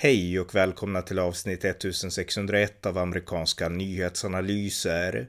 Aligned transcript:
Hej 0.00 0.40
och 0.40 0.54
välkomna 0.54 1.02
till 1.02 1.18
avsnitt 1.18 1.64
1601 1.64 2.86
av 2.86 2.98
amerikanska 2.98 3.68
nyhetsanalyser. 3.68 5.28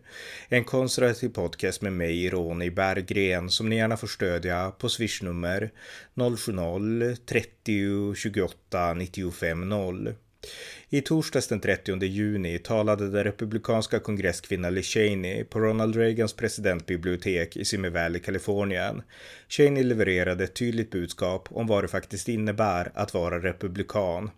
En 0.49 0.63
konservativ 0.63 1.29
podcast 1.29 1.81
med 1.81 1.93
mig, 1.93 2.29
Ronny 2.29 2.69
Berggren, 2.69 3.49
som 3.49 3.69
ni 3.69 3.75
gärna 3.75 3.97
får 3.97 4.07
stödja 4.07 4.71
på 4.71 4.89
swishnummer 4.89 5.71
070-30 6.15 8.15
28 8.15 8.93
95 8.93 9.69
0. 9.69 10.13
I 10.89 11.01
torsdags 11.01 11.47
den 11.47 11.59
30 11.59 12.05
juni 12.05 12.59
talade 12.59 13.09
den 13.09 13.23
republikanska 13.23 13.99
kongresskvinnan 13.99 14.73
Liz 14.73 14.85
Cheney 14.85 15.43
på 15.43 15.59
Ronald 15.59 15.95
Reagans 15.95 16.33
presidentbibliotek 16.33 17.57
i 17.57 17.65
Simi 17.65 17.89
Valley, 17.89 18.21
Kalifornien. 18.21 19.01
Cheney 19.47 19.83
levererade 19.83 20.43
ett 20.43 20.53
tydligt 20.53 20.91
budskap 20.91 21.47
om 21.51 21.67
vad 21.67 21.83
det 21.83 21.87
faktiskt 21.87 22.29
innebär 22.29 22.91
att 22.93 23.13
vara 23.13 23.39
republikan. 23.39 24.31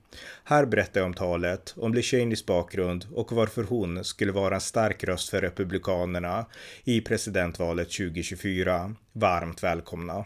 Här 0.43 0.65
berättar 0.65 0.99
jag 0.99 1.07
om 1.07 1.13
talet, 1.13 1.73
om 1.77 1.93
Liz 1.93 2.05
Cheneys 2.05 2.45
bakgrund 2.45 3.05
och 3.13 3.31
varför 3.31 3.63
hon 3.63 4.03
skulle 4.03 4.31
vara 4.31 4.55
en 4.55 4.61
stark 4.61 5.03
röst 5.03 5.29
för 5.29 5.41
republikanerna 5.41 6.45
i 6.83 7.01
presidentvalet 7.01 7.91
2024. 7.91 8.95
Varmt 9.13 9.63
välkomna! 9.63 10.25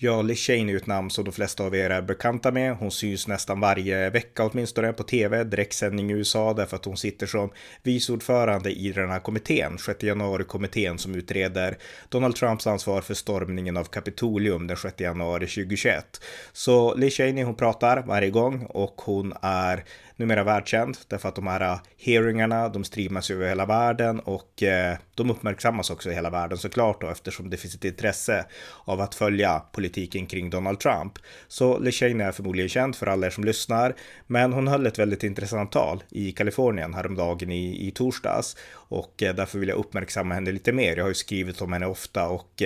Ja, 0.00 0.22
Liz 0.22 0.38
Cheney 0.38 0.74
är 0.74 0.76
ett 0.76 0.86
namn 0.86 1.10
som 1.10 1.24
de 1.24 1.32
flesta 1.32 1.64
av 1.64 1.74
er 1.74 1.90
är 1.90 2.02
bekanta 2.02 2.52
med. 2.52 2.76
Hon 2.76 2.90
syns 2.90 3.28
nästan 3.28 3.60
varje 3.60 4.10
vecka 4.10 4.44
åtminstone 4.44 4.92
på 4.92 5.02
tv, 5.02 5.44
direktsändning 5.44 6.10
i 6.10 6.14
USA, 6.14 6.52
därför 6.52 6.76
att 6.76 6.84
hon 6.84 6.96
sitter 6.96 7.26
som 7.26 7.50
vice 7.82 8.12
ordförande 8.12 8.70
i 8.70 8.92
den 8.92 9.10
här 9.10 9.20
kommittén, 9.20 9.78
6 9.78 10.02
januari-kommittén 10.02 10.98
som 10.98 11.14
utreder 11.14 11.78
Donald 12.08 12.36
Trumps 12.36 12.66
ansvar 12.66 13.00
för 13.00 13.14
stormningen 13.14 13.76
av 13.76 13.84
Kapitolium 13.84 14.66
den 14.66 14.76
6 14.76 15.00
januari 15.00 15.46
2021. 15.46 16.20
Så 16.52 16.94
Liz 16.94 17.14
Cheney, 17.14 17.44
hon 17.44 17.56
pratar 17.56 18.02
varje 18.02 18.30
gång 18.30 18.66
och 18.68 19.00
hon 19.04 19.32
är 19.42 19.84
numera 20.18 20.44
världskänd 20.44 20.98
därför 21.08 21.28
att 21.28 21.34
de 21.34 21.46
här 21.46 21.60
äh, 21.60 21.78
hearingarna, 21.98 22.68
de 22.68 22.84
streamas 22.84 23.30
över 23.30 23.48
hela 23.48 23.66
världen 23.66 24.20
och 24.20 24.62
äh, 24.62 24.96
de 25.14 25.30
uppmärksammas 25.30 25.90
också 25.90 26.10
i 26.10 26.14
hela 26.14 26.30
världen 26.30 26.58
såklart 26.58 27.00
då 27.00 27.08
eftersom 27.08 27.50
det 27.50 27.56
finns 27.56 27.74
ett 27.74 27.84
intresse 27.84 28.44
av 28.84 29.00
att 29.00 29.14
följa 29.14 29.62
politiken 29.72 30.26
kring 30.26 30.50
Donald 30.50 30.80
Trump. 30.80 31.12
Så 31.48 31.78
LeShane 31.78 32.24
är 32.24 32.32
förmodligen 32.32 32.68
känd 32.68 32.96
för 32.96 33.06
alla 33.06 33.26
er 33.26 33.30
som 33.30 33.44
lyssnar, 33.44 33.94
men 34.26 34.52
hon 34.52 34.68
höll 34.68 34.86
ett 34.86 34.98
väldigt 34.98 35.22
intressant 35.22 35.72
tal 35.72 36.02
i 36.10 36.32
Kalifornien 36.32 36.94
häromdagen 36.94 37.52
i, 37.52 37.88
i 37.88 37.90
torsdags 37.90 38.56
och 38.72 39.22
äh, 39.22 39.34
därför 39.34 39.58
vill 39.58 39.68
jag 39.68 39.78
uppmärksamma 39.78 40.34
henne 40.34 40.52
lite 40.52 40.72
mer. 40.72 40.96
Jag 40.96 41.04
har 41.04 41.08
ju 41.08 41.14
skrivit 41.14 41.62
om 41.62 41.72
henne 41.72 41.86
ofta 41.86 42.28
och 42.28 42.62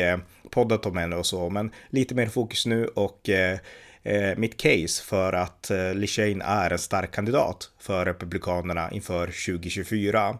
poddat 0.50 0.86
om 0.86 0.97
henne 0.97 1.17
och 1.17 1.27
så, 1.27 1.50
men 1.50 1.70
lite 1.91 2.14
mer 2.14 2.27
fokus 2.27 2.67
nu 2.67 2.86
och 2.86 3.30
eh, 4.03 4.36
mitt 4.36 4.56
case 4.56 5.05
för 5.05 5.33
att 5.33 5.70
eh, 5.70 5.95
Lishane 5.95 6.45
är 6.45 6.70
en 6.70 6.78
stark 6.78 7.14
kandidat 7.14 7.70
för 7.78 8.05
Republikanerna 8.05 8.91
inför 8.91 9.27
2024. 9.27 10.39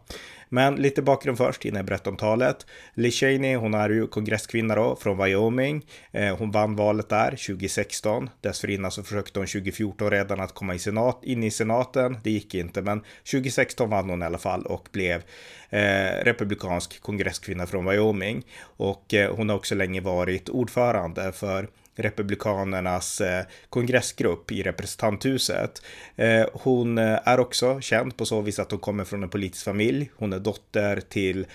Men 0.55 0.77
lite 0.77 1.03
bakgrund 1.03 1.39
först 1.39 1.65
innan 1.65 1.77
jag 1.77 1.87
berättar 1.87 2.11
om 2.11 2.17
talet. 2.17 2.67
Liz 2.95 3.15
Cheney, 3.15 3.57
hon 3.57 3.75
är 3.75 3.91
ju 3.91 4.07
kongresskvinna 4.07 4.75
då 4.75 4.97
från 4.97 5.25
Wyoming. 5.25 5.87
Eh, 6.11 6.37
hon 6.37 6.51
vann 6.51 6.77
valet 6.77 7.09
där 7.09 7.31
2016. 7.31 8.31
Dessförinnan 8.41 8.91
så 8.91 9.03
försökte 9.03 9.39
hon 9.39 9.47
2014 9.47 10.11
redan 10.11 10.41
att 10.41 10.55
komma 10.55 10.75
i 10.75 10.79
senat, 10.79 11.25
in 11.25 11.43
i 11.43 11.51
senaten. 11.51 12.19
Det 12.23 12.31
gick 12.31 12.55
inte, 12.55 12.83
men 12.83 13.03
2016 13.31 13.91
vann 13.91 14.11
hon 14.11 14.23
i 14.23 14.27
alla 14.27 14.39
fall 14.39 14.67
och 14.67 14.89
blev 14.93 15.23
eh, 15.71 16.25
republikansk 16.25 17.01
kongresskvinna 17.01 17.67
från 17.67 17.85
Wyoming. 17.85 18.47
Och 18.63 19.15
eh, 19.15 19.37
hon 19.37 19.49
har 19.49 19.57
också 19.57 19.75
länge 19.75 20.01
varit 20.01 20.49
ordförande 20.49 21.33
för 21.33 21.69
Republikanernas 21.95 23.21
eh, 23.21 23.45
kongressgrupp 23.69 24.53
i 24.53 24.63
representanthuset. 24.63 25.83
Eh, 26.17 26.47
hon 26.53 26.99
eh, 26.99 27.19
är 27.25 27.41
också 27.41 27.81
känd 27.81 28.17
på 28.17 28.27
så 28.27 28.41
vis 28.41 28.59
att 28.59 28.71
hon 28.71 28.81
kommer 28.81 29.05
från 29.05 29.23
en 29.23 29.29
politisk 29.29 29.65
familj. 29.65 30.11
Hon 30.17 30.33
är 30.33 30.39
dotter 30.39 31.01
till 31.01 31.47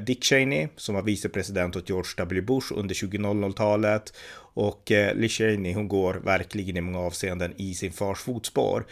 Dick 0.00 0.24
Cheney 0.24 0.68
som 0.76 0.94
var 0.94 1.02
vicepresident 1.02 1.76
åt 1.76 1.88
George 1.88 2.10
W. 2.16 2.42
Bush 2.42 2.72
under 2.74 2.94
2000-talet 2.94 4.12
och 4.54 4.92
Liz 5.14 5.32
Cheney, 5.32 5.74
hon 5.74 5.88
går 5.88 6.14
verkligen 6.14 6.76
i 6.76 6.80
många 6.80 6.98
avseenden 6.98 7.54
i 7.56 7.74
sin 7.74 7.92
fars 7.92 8.18
fotspår. 8.18 8.86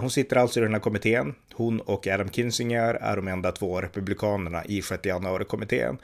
Hon 0.00 0.10
sitter 0.10 0.36
alltså 0.36 0.60
i 0.60 0.62
den 0.62 0.72
här 0.72 0.80
kommittén. 0.80 1.34
Hon 1.54 1.80
och 1.80 2.06
Adam 2.06 2.30
Kinzinger 2.30 2.94
är 2.94 3.16
de 3.16 3.28
enda 3.28 3.52
två 3.52 3.80
republikanerna 3.80 4.64
i 4.64 4.82
6 4.82 5.06
januari-kommittén. 5.06 5.98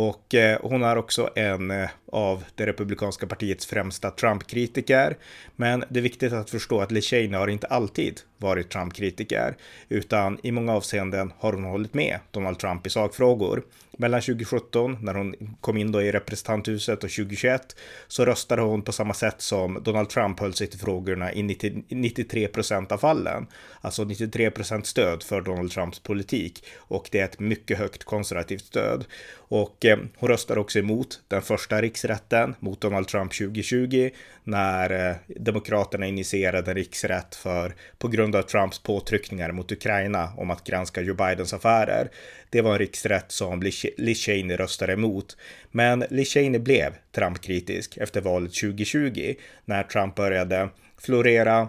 Och 0.00 0.34
eh, 0.34 0.58
hon 0.62 0.82
är 0.82 0.96
också 0.96 1.30
en 1.34 1.70
eh, 1.70 1.90
av 2.12 2.44
det 2.54 2.66
republikanska 2.66 3.26
partiets 3.26 3.66
främsta 3.66 4.10
Trump-kritiker. 4.10 5.16
Men 5.56 5.84
det 5.88 6.00
är 6.00 6.02
viktigt 6.02 6.32
att 6.32 6.50
förstå 6.50 6.80
att 6.80 6.92
Liz 6.92 7.12
har 7.12 7.48
inte 7.48 7.66
alltid 7.66 8.20
varit 8.40 8.70
Trump-kritiker, 8.70 9.56
utan 9.88 10.38
i 10.42 10.52
många 10.52 10.72
avseenden 10.72 11.32
har 11.38 11.52
hon 11.52 11.64
hållit 11.64 11.94
med 11.94 12.18
Donald 12.30 12.58
Trump 12.58 12.86
i 12.86 12.90
sakfrågor. 12.90 13.62
Mellan 14.00 14.20
2017, 14.20 14.98
när 15.00 15.14
hon 15.14 15.56
kom 15.60 15.76
in 15.76 15.92
då 15.92 16.02
i 16.02 16.12
representanthuset, 16.12 17.04
och 17.04 17.10
2021 17.10 17.76
så 18.08 18.24
röstade 18.24 18.62
hon 18.62 18.82
på 18.82 18.92
samma 18.92 19.14
sätt 19.14 19.40
som 19.42 19.82
Donald 19.82 20.08
Trump 20.08 20.40
höll 20.40 20.54
sig 20.54 20.66
till 20.66 20.78
frågorna 20.78 21.32
i 21.32 21.42
90, 21.42 21.84
93 21.88 22.48
procent 22.48 22.92
av 22.92 22.98
fallen. 22.98 23.46
Alltså 23.80 24.04
93 24.04 24.50
procent 24.50 24.86
stöd 24.86 25.22
för 25.22 25.40
Donald 25.40 25.70
Trumps 25.70 25.98
politik 25.98 26.64
och 26.76 27.08
det 27.12 27.20
är 27.20 27.24
ett 27.24 27.40
mycket 27.40 27.78
högt 27.78 28.04
konservativt 28.04 28.64
stöd. 28.64 29.04
Och 29.32 29.84
eh, 29.84 29.98
hon 30.16 30.28
röstade 30.28 30.60
också 30.60 30.78
emot 30.78 31.20
den 31.28 31.42
första 31.42 31.82
riksrätten 31.82 32.54
mot 32.60 32.80
Donald 32.80 33.08
Trump 33.08 33.32
2020 33.32 34.10
när 34.44 35.08
eh, 35.08 35.16
Demokraterna 35.26 36.06
initierade 36.06 36.70
en 36.70 36.76
riksrätt 36.76 37.34
för 37.34 37.74
på 37.98 38.08
grund 38.08 38.29
av 38.38 38.42
Trumps 38.42 38.78
påtryckningar 38.78 39.52
mot 39.52 39.72
Ukraina 39.72 40.32
om 40.36 40.50
att 40.50 40.64
granska 40.64 41.00
Joe 41.00 41.14
Bidens 41.14 41.54
affärer. 41.54 42.10
Det 42.50 42.60
var 42.60 42.72
en 42.72 42.78
riksrätt 42.78 43.32
som 43.32 43.62
Liz 43.96 44.18
Cheney 44.18 44.56
röstade 44.56 44.92
emot. 44.92 45.36
Men 45.70 46.04
Liz 46.10 46.28
Cheney 46.28 46.60
blev 46.60 46.94
Trump-kritisk 47.12 47.96
efter 47.96 48.20
valet 48.20 48.54
2020 48.54 49.34
när 49.64 49.82
Trump 49.82 50.14
började 50.14 50.68
florera 50.98 51.68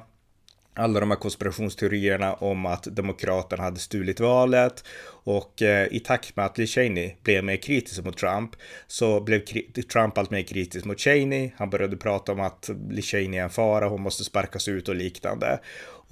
alla 0.74 1.00
de 1.00 1.12
här 1.12 1.18
konspirationsteorierna 1.18 2.34
om 2.34 2.66
att 2.66 2.84
Demokraterna 2.84 3.64
hade 3.64 3.80
stulit 3.80 4.20
valet 4.20 4.84
och 5.24 5.62
eh, 5.62 5.88
i 5.92 6.00
takt 6.00 6.36
med 6.36 6.46
att 6.46 6.58
Lee 6.58 6.68
Cheney 6.68 7.16
blev 7.24 7.44
mer 7.44 7.56
kritisk 7.58 8.06
mot 8.06 8.18
Trump 8.18 8.52
så 8.88 9.22
blev 9.22 9.40
Trump 9.94 10.18
allt 10.18 10.32
mer 10.32 10.42
kritisk 10.42 10.86
mot 10.86 11.00
Cheney. 11.00 11.52
Han 11.58 11.70
började 11.70 11.98
prata 11.98 12.32
om 12.32 12.40
att 12.40 12.70
Lee 12.90 13.02
Cheney 13.02 13.40
är 13.40 13.44
en 13.44 13.50
fara, 13.50 13.88
hon 13.88 14.02
måste 14.02 14.24
sparkas 14.24 14.68
ut 14.68 14.90
och 14.90 14.96
liknande. 14.96 15.60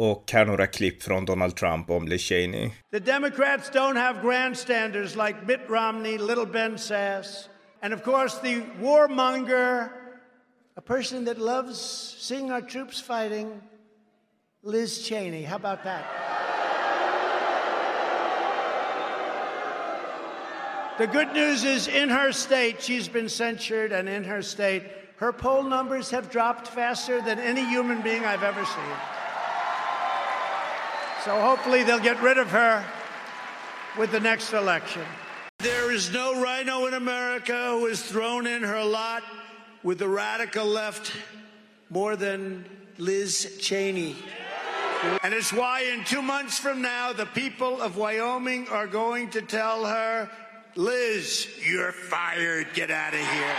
Och 0.01 0.31
här 0.31 0.45
några 0.45 0.67
klipp 0.67 1.03
från 1.03 1.25
Donald 1.25 1.55
Trump 1.55 1.89
om 1.89 2.07
Liz 2.07 2.21
Cheney. 2.21 2.71
The 2.91 2.99
Democrats 2.99 3.69
don't 3.69 3.97
have 3.97 4.21
grandstanders 4.21 5.15
like 5.15 5.35
Mitt 5.45 5.59
Romney, 5.69 6.17
Little 6.17 6.45
Ben 6.45 6.77
Sass, 6.77 7.49
and 7.81 7.93
of 7.93 8.03
course 8.03 8.39
the 8.41 8.61
warmonger, 8.81 9.89
a 10.77 10.81
person 10.81 11.25
that 11.25 11.37
loves 11.37 11.79
seeing 12.19 12.51
our 12.51 12.61
troops 12.61 13.01
fighting, 13.01 13.61
Liz 14.63 15.07
Cheney. 15.07 15.43
How 15.43 15.57
about 15.57 15.83
that? 15.83 16.05
The 20.97 21.07
good 21.07 21.33
news 21.33 21.65
is 21.65 21.87
in 21.89 22.09
her 22.09 22.31
state, 22.31 22.81
she's 22.81 23.09
been 23.09 23.27
censured, 23.29 23.91
and 23.91 24.07
in 24.07 24.23
her 24.23 24.41
state, 24.41 24.83
her 25.17 25.33
poll 25.33 25.63
numbers 25.63 26.09
have 26.11 26.29
dropped 26.29 26.67
faster 26.67 27.21
than 27.21 27.37
any 27.39 27.65
human 27.65 28.01
being 28.01 28.23
I've 28.23 28.43
ever 28.43 28.65
seen. 28.65 29.18
So 31.29 31.39
hopefully 31.39 31.83
they'll 31.83 31.99
get 31.99 32.19
rid 32.23 32.39
of 32.39 32.49
her 32.49 32.83
with 33.99 34.11
the 34.11 34.19
next 34.19 34.51
election. 34.53 35.03
There 35.59 35.91
is 35.91 36.11
no 36.11 36.41
rhino 36.41 36.87
in 36.87 36.95
America 36.95 37.77
who 37.77 37.85
has 37.85 38.01
thrown 38.01 38.47
in 38.47 38.63
her 38.63 38.83
lot 38.83 39.21
with 39.83 39.99
the 39.99 40.07
radical 40.07 40.65
left 40.65 41.11
more 41.91 42.15
than 42.15 42.65
Liz 42.97 43.57
Cheney. 43.61 44.15
And 45.21 45.31
it's 45.35 45.53
why 45.53 45.81
in 45.93 46.03
two 46.03 46.23
months 46.23 46.57
from 46.57 46.81
now, 46.81 47.13
the 47.13 47.27
people 47.27 47.79
of 47.79 47.95
Wyoming 47.95 48.67
are 48.69 48.87
going 48.87 49.29
to 49.29 49.41
tell 49.43 49.85
her, 49.85 50.31
Liz, 50.75 51.47
you're 51.63 51.91
fired, 51.91 52.73
get 52.73 52.89
out 52.89 53.13
of 53.13 53.19
here. 53.19 53.55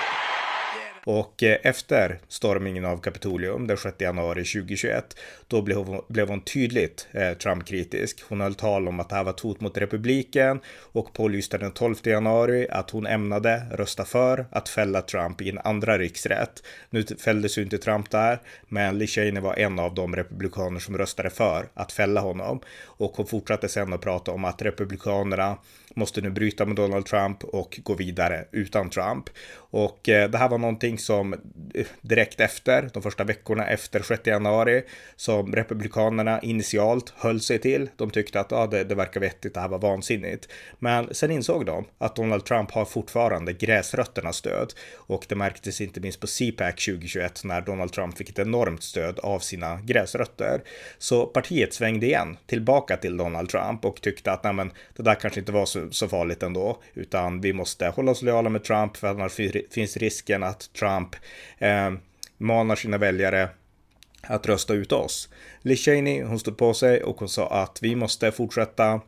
Och 1.05 1.43
eh, 1.43 1.59
efter 1.63 2.19
stormingen 2.29 2.85
av 2.85 3.01
Kapitolium 3.01 3.67
den 3.67 3.77
6 3.77 3.95
januari 3.99 4.45
2021, 4.45 5.17
då 5.51 5.63
blev 5.63 5.77
hon, 5.77 6.01
blev 6.09 6.29
hon 6.29 6.41
tydligt 6.41 7.09
eh, 7.13 7.33
Trump-kritisk. 7.33 8.23
Hon 8.29 8.41
höll 8.41 8.55
tal 8.55 8.89
om 8.89 9.01
att 9.01 9.09
det 9.09 9.15
här 9.15 9.25
var 9.25 9.31
ett 9.31 9.41
hot 9.41 9.61
mot 9.61 9.79
republiken 9.79 10.61
och 10.93 11.13
pålyste 11.13 11.59
den 11.59 11.73
12 11.73 11.95
januari 12.03 12.67
att 12.71 12.91
hon 12.91 13.07
ämnade 13.07 13.63
rösta 13.71 14.05
för 14.05 14.47
att 14.51 14.69
fälla 14.69 15.03
Trump 15.03 15.41
i 15.41 15.51
en 15.51 15.59
andra 15.59 15.99
riksrätt. 15.99 16.63
Nu 16.91 17.03
fälldes 17.03 17.59
ju 17.59 17.63
inte 17.63 17.79
Trump 17.79 18.11
där, 18.11 18.41
men 18.69 18.99
Liz 18.99 19.11
Cheney 19.11 19.43
var 19.43 19.59
en 19.59 19.79
av 19.79 19.95
de 19.95 20.17
republikaner 20.17 20.81
som 20.81 20.99
röstade 20.99 21.31
för 21.31 21.69
att 21.75 21.93
fälla 21.93 22.21
honom. 22.21 22.61
Och 22.85 23.13
hon 23.17 23.27
fortsatte 23.27 23.69
sen 23.69 23.93
att 23.93 24.01
prata 24.01 24.33
om 24.33 24.45
att 24.45 24.63
republikanerna 24.63 25.57
måste 25.95 26.21
nu 26.21 26.31
bryta 26.31 26.67
med 26.67 26.77
Donald 26.77 27.07
Trump 27.07 27.45
och 27.45 27.81
gå 27.83 27.95
vidare 27.95 28.45
utan 28.53 28.91
Trump. 28.91 29.25
Och 29.55 30.09
eh, 30.09 30.31
det 30.31 30.39
här 30.39 30.49
var 30.49 30.59
någonting 30.59 30.99
som 30.99 31.33
eh, 31.75 31.87
direkt 32.01 32.41
efter, 32.41 32.91
de 32.93 33.03
första 33.03 33.25
veckorna 33.25 33.67
efter 33.67 34.03
6 34.03 34.27
januari, 34.27 34.83
som 35.17 35.40
Republikanerna 35.47 36.41
initialt 36.41 37.13
höll 37.17 37.41
sig 37.41 37.59
till. 37.59 37.91
De 37.97 38.11
tyckte 38.11 38.41
att 38.41 38.53
ah, 38.53 38.67
det, 38.67 38.85
det 38.85 38.95
verkar 38.95 39.21
vettigt, 39.21 39.55
det 39.55 39.61
här 39.61 39.69
var 39.69 39.79
vansinnigt. 39.79 40.49
Men 40.79 41.15
sen 41.15 41.31
insåg 41.31 41.67
de 41.67 41.85
att 41.99 42.17
Donald 42.17 42.45
Trump 42.45 42.71
har 42.71 42.85
fortfarande 42.85 43.53
gräsrötternas 43.53 44.37
stöd 44.37 44.73
och 44.95 45.27
det 45.29 45.35
märktes 45.35 45.81
inte 45.81 46.01
minst 46.01 46.21
på 46.21 46.27
CPAC 46.27 46.75
2021 46.75 47.45
när 47.45 47.61
Donald 47.61 47.93
Trump 47.93 48.19
fick 48.19 48.31
ett 48.31 48.39
enormt 48.39 48.83
stöd 48.83 49.19
av 49.19 49.39
sina 49.39 49.81
gräsrötter. 49.81 50.63
Så 50.99 51.27
partiet 51.27 51.75
svängde 51.75 52.07
igen 52.07 52.37
tillbaka 52.47 52.97
till 52.97 53.17
Donald 53.17 53.49
Trump 53.49 53.85
och 53.85 54.01
tyckte 54.01 54.33
att 54.33 54.45
nej, 54.45 54.53
men, 54.53 54.73
det 54.97 55.03
där 55.03 55.15
kanske 55.15 55.41
inte 55.41 55.53
var 55.53 55.67
så, 55.67 55.91
så 55.91 56.09
farligt 56.09 56.43
ändå, 56.43 56.83
utan 56.95 57.41
vi 57.41 57.53
måste 57.53 57.87
hålla 57.87 58.11
oss 58.11 58.23
lojala 58.23 58.51
med 58.51 58.65
Trump 58.65 58.97
för 58.97 59.09
annars 59.09 59.41
finns 59.71 59.97
risken 59.97 60.43
att 60.43 60.73
Trump 60.73 61.17
eh, 61.59 61.91
manar 62.39 62.77
sina 62.77 62.99
väljare 62.99 63.49
att 64.23 64.47
rösta 64.47 64.75
ut 64.75 64.93
oss. 64.93 65.29
Liz 65.63 65.85
Cheney, 65.85 66.23
hon 66.23 66.39
stod 66.39 66.57
på 66.57 66.75
sig 66.75 67.03
och 67.03 67.19
hon 67.19 67.29
sa 67.29 67.49
att 67.49 67.79
vi 67.83 67.97
måste 67.97 68.33
fortsätta 68.33 69.01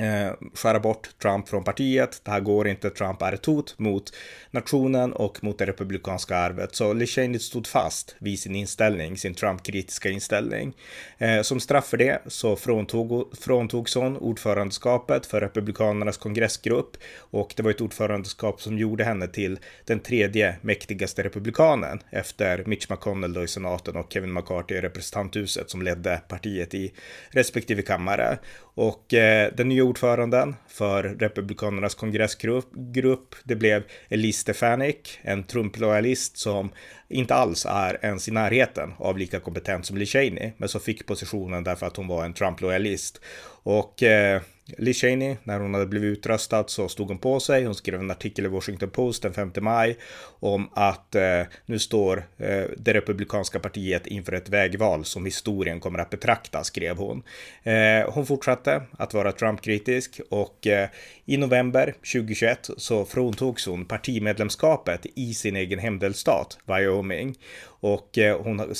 eh, 0.00 0.32
skära 0.54 0.80
bort 0.80 1.10
Trump 1.22 1.48
från 1.48 1.64
partiet. 1.64 2.20
Det 2.24 2.30
här 2.30 2.40
går 2.40 2.68
inte. 2.68 2.90
Trump 2.90 3.22
är 3.22 3.32
ett 3.32 3.46
hot 3.46 3.78
mot 3.78 4.12
nationen 4.50 5.12
och 5.12 5.44
mot 5.44 5.58
det 5.58 5.66
republikanska 5.66 6.36
arvet. 6.36 6.74
Så 6.74 6.92
Liz 6.92 7.42
stod 7.42 7.66
fast 7.66 8.16
vid 8.18 8.38
sin 8.38 8.56
inställning, 8.56 9.16
sin 9.16 9.34
Trump-kritiska 9.34 10.10
inställning. 10.10 10.72
Eh, 11.18 11.42
som 11.42 11.60
straff 11.60 11.86
för 11.88 11.96
det 11.96 12.22
så 12.26 12.56
fråntog, 12.56 13.36
fråntogs 13.40 13.94
hon 13.94 14.16
ordförandeskapet 14.16 15.26
för 15.26 15.40
Republikanernas 15.40 16.16
kongressgrupp 16.16 16.96
och 17.16 17.52
det 17.56 17.62
var 17.62 17.70
ett 17.70 17.80
ordförandeskap 17.80 18.62
som 18.62 18.78
gjorde 18.78 19.04
henne 19.04 19.26
till 19.26 19.58
den 19.84 20.00
tredje 20.00 20.56
mäktigaste 20.60 21.22
republikanen 21.22 22.02
efter 22.10 22.64
Mitch 22.66 22.90
McConnell 22.90 23.32
då 23.32 23.44
i 23.44 23.48
senaten 23.48 23.96
och 23.96 24.12
Kevin 24.12 24.32
McCarthy 24.32 24.74
i 24.74 24.80
representanthuset 24.80 25.70
som 25.70 25.82
ledde 25.82 26.20
partiet 26.28 26.74
i 26.74 26.92
respektive 27.30 27.82
kammare. 27.82 28.38
Och 28.80 29.14
eh, 29.14 29.52
den 29.56 29.68
nya 29.68 29.84
ordföranden 29.84 30.56
för 30.68 31.02
Republikanernas 31.02 31.94
kongressgrupp, 31.94 33.34
det 33.44 33.56
blev 33.56 33.82
Elise 34.08 34.40
Stefanik, 34.40 35.18
en 35.22 35.44
Trump-lojalist 35.44 36.36
som 36.36 36.70
inte 37.08 37.34
alls 37.34 37.66
är 37.68 37.98
ens 38.02 38.28
i 38.28 38.30
närheten 38.30 38.92
av 38.98 39.18
lika 39.18 39.40
kompetent 39.40 39.86
som 39.86 39.96
Lee 39.96 40.06
Cheney, 40.06 40.52
men 40.56 40.68
som 40.68 40.80
fick 40.80 41.06
positionen 41.06 41.64
därför 41.64 41.86
att 41.86 41.96
hon 41.96 42.08
var 42.08 42.24
en 42.24 42.34
Trump-lojalist. 42.34 43.20
Och 43.62 44.02
eh, 44.02 44.42
Liz 44.78 45.00
Cheney, 45.00 45.36
när 45.44 45.60
hon 45.60 45.74
hade 45.74 45.86
blivit 45.86 46.18
utröstad 46.18 46.64
så 46.66 46.88
stod 46.88 47.08
hon 47.08 47.18
på 47.18 47.40
sig. 47.40 47.64
Hon 47.64 47.74
skrev 47.74 48.00
en 48.00 48.10
artikel 48.10 48.44
i 48.44 48.48
Washington 48.48 48.90
Post 48.90 49.22
den 49.22 49.32
5 49.32 49.52
maj 49.60 49.98
om 50.40 50.70
att 50.72 51.14
eh, 51.14 51.42
nu 51.66 51.78
står 51.78 52.16
eh, 52.38 52.64
det 52.76 52.94
republikanska 52.94 53.60
partiet 53.60 54.06
inför 54.06 54.32
ett 54.32 54.48
vägval 54.48 55.04
som 55.04 55.24
historien 55.24 55.80
kommer 55.80 55.98
att 55.98 56.10
betrakta, 56.10 56.64
skrev 56.64 56.96
hon. 56.96 57.22
Eh, 57.62 58.10
hon 58.10 58.26
fortsatte 58.26 58.82
att 58.98 59.14
vara 59.14 59.32
Trump-kritisk 59.32 60.20
och 60.30 60.66
eh, 60.66 60.88
i 61.30 61.36
november 61.36 61.94
2021 62.12 62.70
så 62.76 63.04
fråntogs 63.04 63.66
hon 63.66 63.84
partimedlemskapet 63.84 65.06
i 65.14 65.34
sin 65.34 65.56
egen 65.56 65.78
hemdelstat, 65.78 66.58
Wyoming. 66.64 67.38
Och 67.64 68.18
eh, 68.18 68.42
hon 68.42 68.74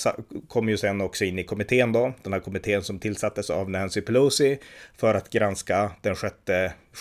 kom 0.49 0.69
ju 0.69 0.77
sen 0.77 1.01
också 1.01 1.25
in 1.25 1.39
i 1.39 1.45
kommittén 1.45 1.93
då, 1.93 2.13
den 2.23 2.33
här 2.33 2.41
kommittén 2.41 2.83
som 2.83 2.99
tillsattes 2.99 3.51
av 3.51 3.71
Nancy 3.71 4.01
Pelosi 4.01 4.59
för 4.97 5.15
att 5.15 5.31
granska 5.31 5.91
den 6.03 6.17
6, 6.17 6.35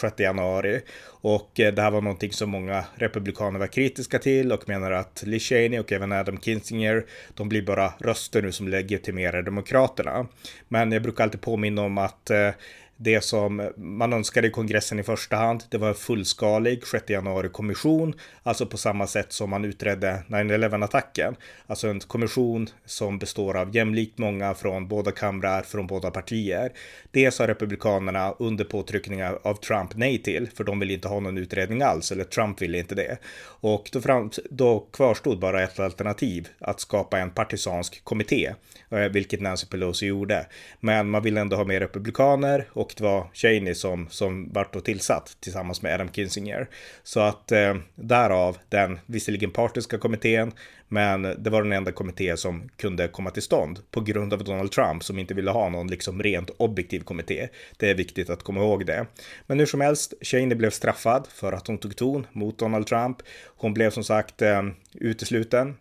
6 0.01 0.19
januari. 0.19 0.81
Och 1.22 1.60
eh, 1.60 1.74
det 1.74 1.81
här 1.81 1.92
var 1.92 2.01
någonting 2.01 2.31
som 2.31 2.50
många 2.50 2.86
republikaner 2.96 3.60
var 3.60 3.68
kritiska 3.68 4.19
till 4.19 4.51
och 4.51 4.69
menar 4.69 4.92
att 4.92 5.24
Liz 5.25 5.44
Cheney 5.44 5.80
och 5.80 5.92
även 5.92 6.12
Adam 6.12 6.40
Kinzinger, 6.42 7.06
de 7.34 7.50
blir 7.50 7.62
bara 7.62 7.94
röster 8.00 8.42
nu 8.42 8.51
som 8.51 8.68
legitimerar 8.68 9.42
demokraterna. 9.42 10.28
Men 10.68 10.92
jag 10.92 11.01
brukar 11.04 11.24
alltid 11.24 11.42
påminna 11.42 11.81
om 11.81 11.98
att 11.98 12.30
eh, 12.30 12.50
det 13.01 13.22
som 13.22 13.72
man 13.78 14.13
önskade 14.13 14.48
i 14.48 14.51
kongressen 14.51 15.00
i 15.00 15.04
första 15.04 15.36
hand, 15.36 15.63
det 15.69 15.78
var 15.78 15.88
en 15.88 15.96
fullskalig 15.96 16.88
6 16.88 17.10
januari-kommission, 17.10 18.13
alltså 18.44 18.66
på 18.66 18.78
samma 18.78 19.07
sätt 19.07 19.34
som 19.34 19.50
man 19.50 19.66
utredde 19.66 20.24
9-11-attacken. 20.28 21.36
Alltså 21.68 21.88
en 21.88 22.00
kommission 22.00 22.69
som 22.86 23.19
består 23.19 23.57
av 23.57 23.75
jämlikt 23.75 24.18
många 24.18 24.54
från 24.54 24.88
båda 24.88 25.12
kamrar, 25.12 25.62
från 25.62 25.88
båda 25.88 26.12
partier. 26.12 26.72
Det 27.12 27.31
sa 27.31 27.48
republikanerna 27.48 28.34
under 28.40 28.66
påtryckningar 28.66 29.40
av 29.44 29.54
Trump 29.56 29.96
nej 29.96 30.18
till, 30.18 30.50
för 30.56 30.63
de 30.63 30.80
vill 30.80 30.92
inte 30.92 31.07
ha 31.07 31.19
någon 31.19 31.38
utredning 31.38 31.81
alls, 31.81 32.12
eller 32.12 32.24
Trump 32.24 32.62
ville 32.62 32.78
inte 32.78 32.96
det. 32.96 33.18
Och 33.62 33.90
då, 33.94 34.01
fram, 34.01 34.31
då 34.50 34.80
kvarstod 34.80 35.40
bara 35.40 35.63
ett 35.63 35.80
alternativ, 35.80 36.48
att 36.60 36.80
skapa 36.80 37.19
en 37.19 37.31
partisansk 37.31 38.04
kommitté, 38.04 38.54
eh, 38.90 39.00
vilket 39.00 39.42
Nancy 39.42 39.68
Pelosi 39.68 40.06
gjorde. 40.06 40.46
Men 40.80 41.10
man 41.10 41.24
ville 41.24 41.42
ändå 41.42 41.56
ha 41.56 41.63
mer 41.63 41.80
republikaner 41.80 42.68
och 42.74 42.88
och 42.89 42.97
det 42.97 43.03
var 43.03 43.27
Cheney 43.33 43.74
som, 43.74 44.07
som 44.09 44.50
vart 44.53 44.74
då 44.74 44.81
tillsatt 44.81 45.38
tillsammans 45.39 45.81
med 45.81 45.94
Adam 45.94 46.12
Kinzinger. 46.12 46.69
Så 47.03 47.19
att 47.19 47.51
eh, 47.51 47.75
därav 47.95 48.57
den 48.69 49.00
visserligen 49.06 49.51
partiska 49.51 49.97
kommittén, 49.97 50.51
men 50.88 51.21
det 51.21 51.50
var 51.50 51.63
den 51.63 51.71
enda 51.71 51.91
kommitté 51.91 52.38
som 52.38 52.69
kunde 52.77 53.07
komma 53.07 53.30
till 53.31 53.44
stånd 53.44 53.80
på 53.91 54.01
grund 54.01 54.33
av 54.33 54.44
Donald 54.44 54.71
Trump 54.71 55.03
som 55.03 55.19
inte 55.19 55.33
ville 55.33 55.51
ha 55.51 55.69
någon 55.69 55.88
liksom 55.88 56.24
rent 56.24 56.50
objektiv 56.57 57.00
kommitté. 57.00 57.47
Det 57.77 57.89
är 57.89 57.95
viktigt 57.95 58.30
att 58.30 58.44
komma 58.44 58.59
ihåg 58.59 58.86
det. 58.86 59.06
Men 59.47 59.59
hur 59.59 59.65
som 59.65 59.81
helst, 59.81 60.13
Cheney 60.21 60.56
blev 60.56 60.69
straffad 60.69 61.27
för 61.27 61.51
att 61.51 61.68
hon 61.68 61.77
tog 61.77 61.95
ton 61.95 62.27
mot 62.31 62.57
Donald 62.57 62.88
Trump. 62.88 63.18
Hon 63.57 63.74
blev 63.74 63.89
som 63.89 64.03
sagt 64.03 64.41
eh, 64.41 64.63
utesluten 64.94 65.75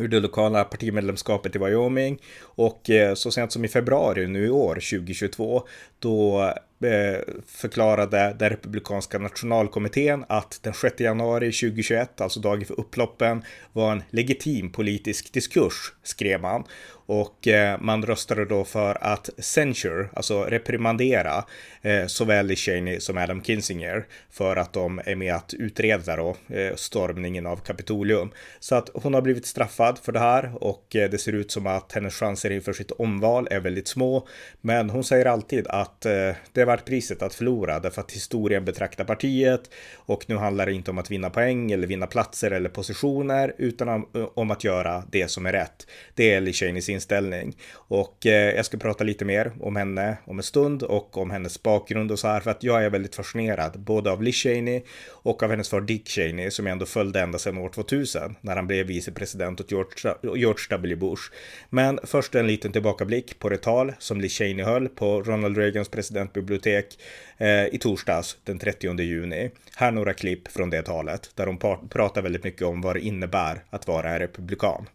ur 0.00 0.08
det 0.08 0.20
lokala 0.20 0.64
partimedlemskapet 0.64 1.56
i 1.56 1.58
Wyoming 1.58 2.18
och 2.42 2.90
eh, 2.90 3.14
så 3.14 3.30
sent 3.30 3.52
som 3.52 3.64
i 3.64 3.68
februari 3.68 4.26
nu 4.26 4.46
i 4.46 4.50
år 4.50 4.74
2022 4.74 5.62
då 5.98 6.42
eh, 6.84 7.20
förklarade 7.46 8.36
den 8.38 8.50
republikanska 8.50 9.18
nationalkommittén 9.18 10.24
att 10.28 10.60
den 10.62 10.74
6 10.74 11.00
januari 11.00 11.52
2021, 11.52 12.20
alltså 12.20 12.40
dagen 12.40 12.64
för 12.64 12.80
upploppen, 12.80 13.42
var 13.72 13.92
en 13.92 14.02
legitim 14.10 14.72
politisk 14.72 15.32
diskurs, 15.32 15.92
skrev 16.02 16.40
man. 16.40 16.64
Och 17.12 17.48
eh, 17.48 17.80
man 17.80 18.02
röstade 18.02 18.44
då 18.44 18.64
för 18.64 18.98
att 19.00 19.30
censure, 19.38 20.08
alltså 20.14 20.44
reprimandera, 20.44 21.44
eh, 21.82 22.06
såväl 22.06 22.46
Liz 22.46 22.58
Cheney 22.58 23.00
som 23.00 23.18
Adam 23.18 23.42
Kinzinger 23.42 24.06
för 24.30 24.56
att 24.56 24.72
de 24.72 25.00
är 25.04 25.16
med 25.16 25.34
att 25.34 25.54
utreda 25.54 26.16
då 26.16 26.36
eh, 26.48 26.74
stormningen 26.74 27.46
av 27.46 27.56
Kapitolium. 27.56 28.30
Så 28.60 28.74
att 28.74 28.90
hon 28.94 29.14
har 29.14 29.22
blivit 29.22 29.46
straffad 29.46 29.98
för 29.98 30.12
det 30.12 30.18
här 30.18 30.64
och 30.64 30.86
det 30.90 31.20
ser 31.20 31.32
ut 31.32 31.50
som 31.50 31.66
att 31.66 31.92
hennes 31.92 32.14
chanser 32.14 32.50
inför 32.50 32.72
sitt 32.72 32.90
omval 32.90 33.48
är 33.50 33.60
väldigt 33.60 33.88
små. 33.88 34.28
Men 34.60 34.90
hon 34.90 35.04
säger 35.04 35.26
alltid 35.26 35.66
att 35.68 36.00
det 36.00 36.36
är 36.54 36.66
värt 36.66 36.84
priset 36.84 37.22
att 37.22 37.34
förlora 37.34 37.80
därför 37.80 38.00
att 38.00 38.12
historien 38.12 38.64
betraktar 38.64 39.04
partiet 39.04 39.70
och 39.94 40.24
nu 40.28 40.36
handlar 40.36 40.66
det 40.66 40.72
inte 40.72 40.90
om 40.90 40.98
att 40.98 41.10
vinna 41.10 41.30
poäng 41.30 41.72
eller 41.72 41.86
vinna 41.86 42.06
platser 42.06 42.50
eller 42.50 42.68
positioner 42.68 43.54
utan 43.58 43.88
om, 43.88 44.06
om 44.34 44.50
att 44.50 44.64
göra 44.64 45.04
det 45.10 45.30
som 45.30 45.46
är 45.46 45.52
rätt. 45.52 45.86
Det 46.14 46.32
är 46.32 46.40
Liz 46.40 46.56
Cheneys 46.56 46.88
inställning. 47.00 47.56
Och 47.74 48.26
eh, 48.26 48.54
jag 48.54 48.64
ska 48.64 48.78
prata 48.78 49.04
lite 49.04 49.24
mer 49.24 49.52
om 49.60 49.76
henne 49.76 50.16
om 50.24 50.38
en 50.38 50.42
stund 50.42 50.82
och 50.82 51.18
om 51.18 51.30
hennes 51.30 51.62
bakgrund 51.62 52.12
och 52.12 52.18
så 52.18 52.28
här 52.28 52.40
för 52.40 52.50
att 52.50 52.62
jag 52.62 52.84
är 52.84 52.90
väldigt 52.90 53.14
fascinerad 53.14 53.80
både 53.80 54.10
av 54.10 54.22
Liz 54.22 54.36
Cheney 54.36 54.82
och 55.08 55.42
av 55.42 55.50
hennes 55.50 55.68
far 55.68 55.80
Dick 55.80 56.08
Cheney 56.08 56.50
som 56.50 56.66
jag 56.66 56.72
ändå 56.72 56.86
följde 56.86 57.20
ända 57.20 57.38
sedan 57.38 57.58
år 57.58 57.68
2000 57.68 58.36
när 58.40 58.56
han 58.56 58.66
blev 58.66 58.86
vicepresident 58.86 59.60
åt 59.60 59.70
George, 59.70 60.14
George 60.22 60.66
W. 60.70 60.96
Bush. 60.96 61.22
Men 61.70 61.98
först 62.04 62.34
en 62.34 62.46
liten 62.46 62.72
tillbakablick 62.72 63.38
på 63.38 63.48
det 63.48 63.56
tal 63.56 63.92
som 63.98 64.20
Liz 64.20 64.32
Cheney 64.32 64.64
höll 64.64 64.88
på 64.88 65.22
Ronald 65.22 65.56
Reagans 65.56 65.88
presidentbibliotek 65.88 66.98
eh, 67.38 67.66
i 67.66 67.78
torsdags 67.80 68.38
den 68.44 68.58
30 68.58 69.00
juni. 69.00 69.50
Här 69.76 69.90
några 69.90 70.14
klipp 70.14 70.48
från 70.48 70.70
det 70.70 70.82
talet 70.82 71.30
där 71.34 71.46
hon 71.46 71.88
pratar 71.88 72.22
väldigt 72.22 72.44
mycket 72.44 72.62
om 72.62 72.80
vad 72.80 72.96
det 72.96 73.00
innebär 73.00 73.64
att 73.70 73.88
vara 73.88 74.18
republikan. 74.18 74.86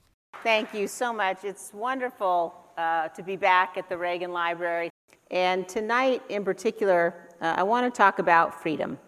Thank 0.45 0.75
you 0.75 0.87
so 0.87 1.11
much. 1.11 1.43
It's 1.43 1.73
wonderful 1.73 2.53
uh, 2.77 3.07
to 3.07 3.23
be 3.23 3.35
back 3.35 3.77
at 3.77 3.89
the 3.89 3.97
Reagan 3.97 4.31
Library. 4.31 4.91
And 5.31 5.67
tonight, 5.67 6.21
in 6.29 6.45
particular, 6.45 7.15
uh, 7.41 7.55
I 7.57 7.63
want 7.63 7.91
to 7.91 7.97
talk 7.97 8.19
about 8.19 8.61
freedom. 8.61 8.99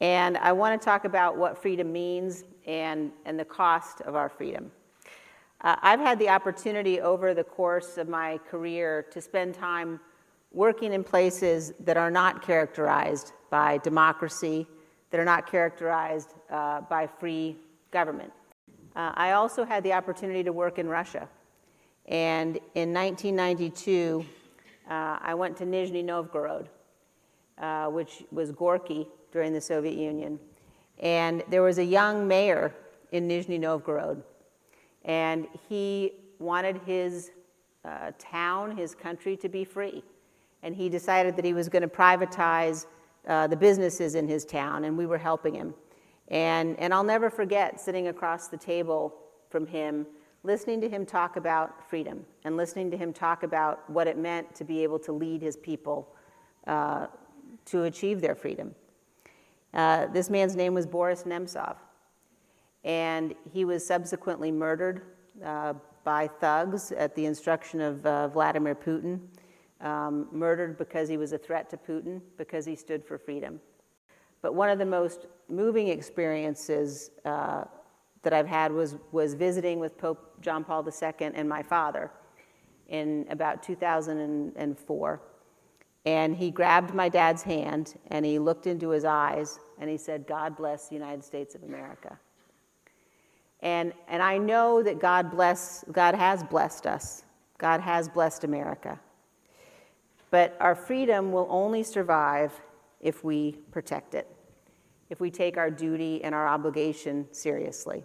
And 0.00 0.36
I 0.36 0.50
want 0.50 0.82
to 0.82 0.84
talk 0.84 1.04
about 1.04 1.36
what 1.36 1.56
freedom 1.56 1.92
means 1.92 2.42
and, 2.66 3.12
and 3.26 3.38
the 3.38 3.44
cost 3.44 4.00
of 4.00 4.16
our 4.16 4.28
freedom. 4.28 4.72
Uh, 5.60 5.76
I've 5.82 6.00
had 6.00 6.18
the 6.18 6.30
opportunity 6.30 7.00
over 7.00 7.32
the 7.32 7.44
course 7.44 7.96
of 7.96 8.08
my 8.08 8.38
career 8.38 9.06
to 9.12 9.20
spend 9.20 9.54
time 9.54 10.00
working 10.50 10.94
in 10.94 11.04
places 11.04 11.74
that 11.78 11.96
are 11.96 12.10
not 12.10 12.42
characterized 12.42 13.34
by 13.50 13.78
democracy, 13.78 14.66
that 15.12 15.20
are 15.20 15.24
not 15.24 15.48
characterized 15.48 16.34
uh, 16.50 16.80
by 16.80 17.06
free 17.06 17.56
government. 17.92 18.32
Uh, 18.96 19.12
I 19.14 19.32
also 19.32 19.64
had 19.64 19.84
the 19.84 19.92
opportunity 19.92 20.42
to 20.42 20.52
work 20.52 20.78
in 20.78 20.88
Russia. 20.88 21.28
And 22.06 22.56
in 22.74 22.94
1992, 22.94 24.24
uh, 24.88 25.18
I 25.20 25.34
went 25.34 25.54
to 25.58 25.66
Nizhny 25.66 26.02
Novgorod, 26.02 26.70
uh, 27.58 27.88
which 27.88 28.24
was 28.32 28.52
Gorky 28.52 29.06
during 29.32 29.52
the 29.52 29.60
Soviet 29.60 29.94
Union. 29.94 30.40
And 31.00 31.44
there 31.50 31.60
was 31.60 31.76
a 31.76 31.84
young 31.84 32.26
mayor 32.26 32.74
in 33.12 33.28
Nizhny 33.28 33.60
Novgorod. 33.60 34.22
And 35.04 35.46
he 35.68 36.12
wanted 36.38 36.80
his 36.86 37.32
uh, 37.84 38.12
town, 38.18 38.76
his 38.78 38.94
country 38.94 39.36
to 39.36 39.48
be 39.48 39.62
free. 39.62 40.02
And 40.62 40.74
he 40.74 40.88
decided 40.88 41.36
that 41.36 41.44
he 41.44 41.52
was 41.52 41.68
going 41.68 41.82
to 41.82 41.88
privatize 41.88 42.86
uh, 43.28 43.46
the 43.46 43.56
businesses 43.56 44.14
in 44.14 44.26
his 44.26 44.44
town, 44.44 44.84
and 44.84 44.96
we 44.96 45.04
were 45.04 45.18
helping 45.18 45.54
him. 45.54 45.74
And, 46.28 46.78
and 46.78 46.92
I'll 46.92 47.04
never 47.04 47.30
forget 47.30 47.80
sitting 47.80 48.08
across 48.08 48.48
the 48.48 48.56
table 48.56 49.14
from 49.48 49.66
him, 49.66 50.06
listening 50.42 50.80
to 50.80 50.88
him 50.88 51.06
talk 51.06 51.36
about 51.36 51.88
freedom 51.88 52.24
and 52.44 52.56
listening 52.56 52.90
to 52.90 52.96
him 52.96 53.12
talk 53.12 53.42
about 53.42 53.88
what 53.90 54.06
it 54.06 54.18
meant 54.18 54.54
to 54.56 54.64
be 54.64 54.82
able 54.82 54.98
to 55.00 55.12
lead 55.12 55.42
his 55.42 55.56
people 55.56 56.14
uh, 56.66 57.06
to 57.66 57.84
achieve 57.84 58.20
their 58.20 58.34
freedom. 58.34 58.74
Uh, 59.74 60.06
this 60.06 60.30
man's 60.30 60.56
name 60.56 60.74
was 60.74 60.86
Boris 60.86 61.24
Nemtsov, 61.24 61.76
and 62.84 63.34
he 63.52 63.64
was 63.64 63.86
subsequently 63.86 64.50
murdered 64.50 65.02
uh, 65.44 65.74
by 66.02 66.28
thugs 66.28 66.92
at 66.92 67.14
the 67.14 67.26
instruction 67.26 67.80
of 67.80 68.06
uh, 68.06 68.28
Vladimir 68.28 68.74
Putin, 68.74 69.20
um, 69.80 70.28
murdered 70.32 70.78
because 70.78 71.08
he 71.08 71.16
was 71.16 71.32
a 71.32 71.38
threat 71.38 71.68
to 71.68 71.76
Putin, 71.76 72.20
because 72.38 72.64
he 72.64 72.74
stood 72.74 73.04
for 73.04 73.18
freedom. 73.18 73.60
But 74.46 74.54
one 74.54 74.70
of 74.70 74.78
the 74.78 74.86
most 74.86 75.26
moving 75.48 75.88
experiences 75.88 77.10
uh, 77.24 77.64
that 78.22 78.32
I've 78.32 78.46
had 78.46 78.70
was, 78.70 78.94
was 79.10 79.34
visiting 79.34 79.80
with 79.80 79.98
Pope 79.98 80.40
John 80.40 80.62
Paul 80.62 80.86
II 80.86 81.30
and 81.34 81.48
my 81.48 81.64
father 81.64 82.12
in 82.86 83.26
about 83.28 83.64
2004. 83.64 85.20
And 86.04 86.36
he 86.36 86.52
grabbed 86.52 86.94
my 86.94 87.08
dad's 87.08 87.42
hand 87.42 87.96
and 88.12 88.24
he 88.24 88.38
looked 88.38 88.68
into 88.68 88.90
his 88.90 89.04
eyes 89.04 89.58
and 89.80 89.90
he 89.90 89.96
said, 89.96 90.28
God 90.28 90.56
bless 90.56 90.86
the 90.86 90.94
United 90.94 91.24
States 91.24 91.56
of 91.56 91.64
America. 91.64 92.16
And, 93.62 93.92
and 94.06 94.22
I 94.22 94.38
know 94.38 94.80
that 94.80 95.00
God, 95.00 95.32
bless, 95.32 95.84
God 95.90 96.14
has 96.14 96.44
blessed 96.44 96.86
us. 96.86 97.24
God 97.58 97.80
has 97.80 98.08
blessed 98.08 98.44
America. 98.44 99.00
But 100.30 100.56
our 100.60 100.76
freedom 100.76 101.32
will 101.32 101.48
only 101.50 101.82
survive 101.82 102.52
if 103.00 103.22
we 103.22 103.52
protect 103.70 104.14
it, 104.14 104.35
if 105.10 105.20
we 105.20 105.30
take 105.30 105.56
our 105.56 105.70
duty 105.70 106.22
and 106.24 106.34
our 106.34 106.48
obligation 106.48 107.26
seriously. 107.32 108.04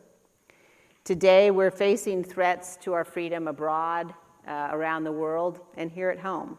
Today, 1.03 1.49
we're 1.49 1.71
facing 1.71 2.23
threats 2.23 2.77
to 2.77 2.93
our 2.93 3.03
freedom 3.03 3.47
abroad, 3.47 4.13
uh, 4.47 4.69
around 4.71 5.03
the 5.03 5.11
world, 5.11 5.59
and 5.75 5.91
here 5.91 6.09
at 6.09 6.19
home. 6.19 6.57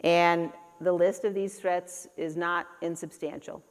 And 0.00 0.50
the 0.80 0.92
list 0.92 1.24
of 1.24 1.34
these 1.34 1.56
threats 1.58 2.08
is 2.16 2.36
not 2.36 2.66
insubstantial. 2.80 3.62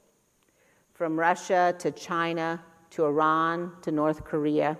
From 0.94 1.20
Russia 1.20 1.74
to 1.80 1.92
China 1.92 2.64
to 2.92 3.06
Iran 3.06 3.72
to 3.82 3.92
North 3.92 4.24
Korea, 4.24 4.78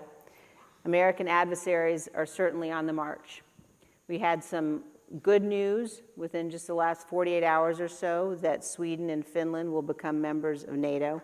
American 0.84 1.26
adversaries 1.26 2.08
are 2.14 2.26
certainly 2.26 2.70
on 2.70 2.86
the 2.86 2.92
march. 2.92 3.42
We 4.06 4.18
had 4.18 4.42
some 4.42 4.84
good 5.22 5.42
news 5.42 6.02
within 6.16 6.50
just 6.50 6.66
the 6.66 6.74
last 6.74 7.08
48 7.08 7.42
hours 7.42 7.80
or 7.80 7.88
so 7.88 8.36
that 8.36 8.64
Sweden 8.64 9.10
and 9.10 9.26
Finland 9.26 9.72
will 9.72 9.82
become 9.82 10.20
members 10.20 10.64
of 10.64 10.74
NATO. 10.74 11.20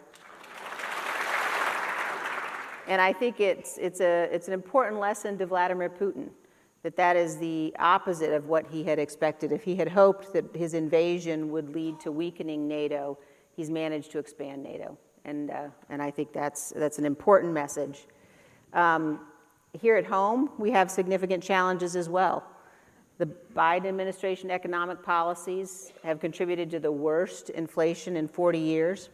And 2.88 3.00
I 3.00 3.12
think 3.12 3.40
it's, 3.40 3.78
it's, 3.78 4.00
a, 4.00 4.28
it's 4.32 4.48
an 4.48 4.54
important 4.54 5.00
lesson 5.00 5.38
to 5.38 5.46
Vladimir 5.46 5.90
Putin 5.90 6.28
that 6.82 6.96
that 6.96 7.16
is 7.16 7.36
the 7.38 7.74
opposite 7.80 8.32
of 8.32 8.46
what 8.46 8.66
he 8.68 8.84
had 8.84 8.98
expected. 8.98 9.50
If 9.50 9.64
he 9.64 9.74
had 9.74 9.88
hoped 9.88 10.32
that 10.32 10.44
his 10.54 10.72
invasion 10.72 11.50
would 11.50 11.70
lead 11.70 11.98
to 12.00 12.12
weakening 12.12 12.68
NATO, 12.68 13.18
he's 13.56 13.70
managed 13.70 14.12
to 14.12 14.18
expand 14.20 14.62
NATO. 14.62 14.96
And, 15.24 15.50
uh, 15.50 15.68
and 15.88 16.00
I 16.00 16.12
think 16.12 16.32
that's, 16.32 16.70
that's 16.70 16.98
an 16.98 17.04
important 17.04 17.52
message. 17.52 18.06
Um, 18.72 19.20
here 19.72 19.96
at 19.96 20.06
home, 20.06 20.50
we 20.58 20.70
have 20.70 20.88
significant 20.90 21.42
challenges 21.42 21.96
as 21.96 22.08
well. 22.08 22.44
The 23.18 23.26
Biden 23.54 23.86
administration 23.86 24.50
economic 24.50 25.02
policies 25.02 25.92
have 26.04 26.20
contributed 26.20 26.70
to 26.70 26.80
the 26.80 26.92
worst 26.92 27.48
inflation 27.50 28.16
in 28.16 28.28
40 28.28 28.58
years. 28.58 29.08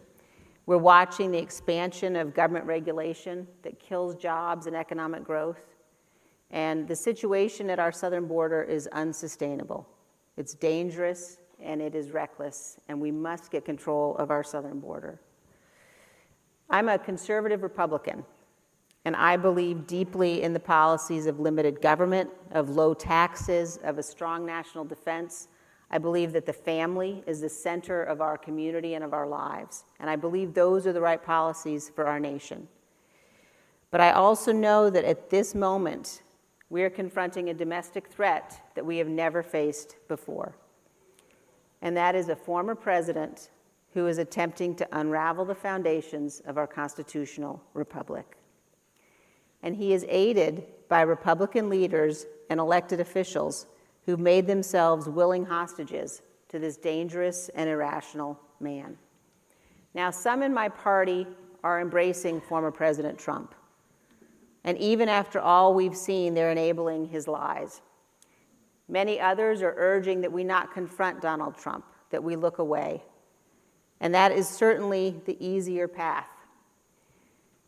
We're 0.66 0.78
watching 0.78 1.30
the 1.30 1.38
expansion 1.38 2.16
of 2.16 2.34
government 2.34 2.66
regulation 2.66 3.46
that 3.62 3.78
kills 3.78 4.16
jobs 4.16 4.66
and 4.66 4.74
economic 4.74 5.22
growth. 5.24 5.76
And 6.50 6.86
the 6.88 6.96
situation 6.96 7.70
at 7.70 7.78
our 7.78 7.92
southern 7.92 8.26
border 8.26 8.62
is 8.62 8.88
unsustainable. 8.88 9.88
It's 10.36 10.54
dangerous 10.54 11.38
and 11.60 11.80
it 11.80 11.94
is 11.94 12.10
reckless, 12.10 12.78
and 12.88 13.00
we 13.00 13.12
must 13.12 13.52
get 13.52 13.64
control 13.64 14.16
of 14.16 14.32
our 14.32 14.42
southern 14.42 14.80
border. 14.80 15.20
I'm 16.68 16.88
a 16.88 16.98
conservative 16.98 17.62
Republican, 17.62 18.24
and 19.04 19.16
I 19.16 19.36
believe 19.36 19.86
deeply 19.86 20.42
in 20.42 20.52
the 20.52 20.60
policies 20.60 21.26
of 21.26 21.40
limited 21.40 21.80
government, 21.80 22.30
of 22.52 22.70
low 22.70 22.94
taxes, 22.94 23.78
of 23.82 23.98
a 23.98 24.02
strong 24.02 24.46
national 24.46 24.84
defense. 24.84 25.48
I 25.90 25.98
believe 25.98 26.32
that 26.32 26.46
the 26.46 26.52
family 26.52 27.22
is 27.26 27.40
the 27.40 27.48
center 27.48 28.02
of 28.02 28.20
our 28.20 28.38
community 28.38 28.94
and 28.94 29.04
of 29.04 29.12
our 29.12 29.26
lives, 29.26 29.84
and 30.00 30.08
I 30.08 30.16
believe 30.16 30.54
those 30.54 30.86
are 30.86 30.92
the 30.92 31.00
right 31.00 31.22
policies 31.22 31.90
for 31.94 32.06
our 32.06 32.20
nation. 32.20 32.68
But 33.90 34.00
I 34.00 34.12
also 34.12 34.52
know 34.52 34.88
that 34.88 35.04
at 35.04 35.28
this 35.28 35.54
moment, 35.54 36.22
we 36.70 36.82
are 36.82 36.90
confronting 36.90 37.50
a 37.50 37.54
domestic 37.54 38.08
threat 38.08 38.70
that 38.74 38.86
we 38.86 38.96
have 38.96 39.08
never 39.08 39.42
faced 39.42 39.96
before. 40.08 40.54
And 41.82 41.94
that 41.96 42.14
is 42.14 42.30
a 42.30 42.36
former 42.36 42.74
president 42.74 43.50
who 43.92 44.06
is 44.06 44.16
attempting 44.16 44.74
to 44.76 44.88
unravel 44.92 45.44
the 45.44 45.54
foundations 45.54 46.40
of 46.46 46.56
our 46.56 46.66
constitutional 46.66 47.62
republic. 47.74 48.38
And 49.62 49.76
he 49.76 49.92
is 49.92 50.04
aided 50.08 50.64
by 50.88 51.02
Republican 51.02 51.68
leaders 51.68 52.26
and 52.50 52.58
elected 52.60 53.00
officials 53.00 53.66
who've 54.04 54.20
made 54.20 54.46
themselves 54.46 55.08
willing 55.08 55.44
hostages 55.44 56.22
to 56.48 56.58
this 56.58 56.76
dangerous 56.76 57.48
and 57.54 57.68
irrational 57.68 58.38
man. 58.60 58.96
Now, 59.94 60.10
some 60.10 60.42
in 60.42 60.52
my 60.52 60.68
party 60.68 61.26
are 61.62 61.80
embracing 61.80 62.40
former 62.40 62.70
President 62.70 63.18
Trump. 63.18 63.54
And 64.64 64.78
even 64.78 65.08
after 65.08 65.40
all 65.40 65.74
we've 65.74 65.96
seen, 65.96 66.34
they're 66.34 66.50
enabling 66.50 67.08
his 67.08 67.26
lies. 67.28 67.80
Many 68.88 69.20
others 69.20 69.62
are 69.62 69.74
urging 69.76 70.20
that 70.20 70.32
we 70.32 70.44
not 70.44 70.72
confront 70.72 71.20
Donald 71.20 71.56
Trump, 71.56 71.84
that 72.10 72.22
we 72.22 72.36
look 72.36 72.58
away. 72.58 73.02
And 74.00 74.14
that 74.14 74.32
is 74.32 74.48
certainly 74.48 75.20
the 75.26 75.36
easier 75.44 75.88
path. 75.88 76.28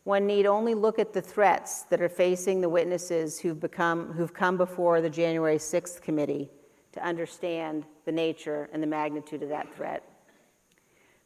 One 0.04 0.26
need 0.26 0.44
only 0.44 0.74
look 0.74 0.98
at 0.98 1.14
the 1.14 1.22
threats 1.22 1.82
that 1.84 2.02
are 2.02 2.10
facing 2.10 2.60
the 2.60 2.68
witnesses 2.68 3.40
who've, 3.40 3.58
become, 3.58 4.12
who've 4.12 4.34
come 4.34 4.58
before 4.58 5.00
the 5.00 5.08
January 5.08 5.56
6th 5.56 6.02
committee 6.02 6.50
to 6.92 7.04
understand 7.04 7.86
the 8.04 8.12
nature 8.12 8.68
and 8.72 8.82
the 8.82 8.86
magnitude 8.86 9.42
of 9.42 9.48
that 9.48 9.74
threat. 9.74 10.04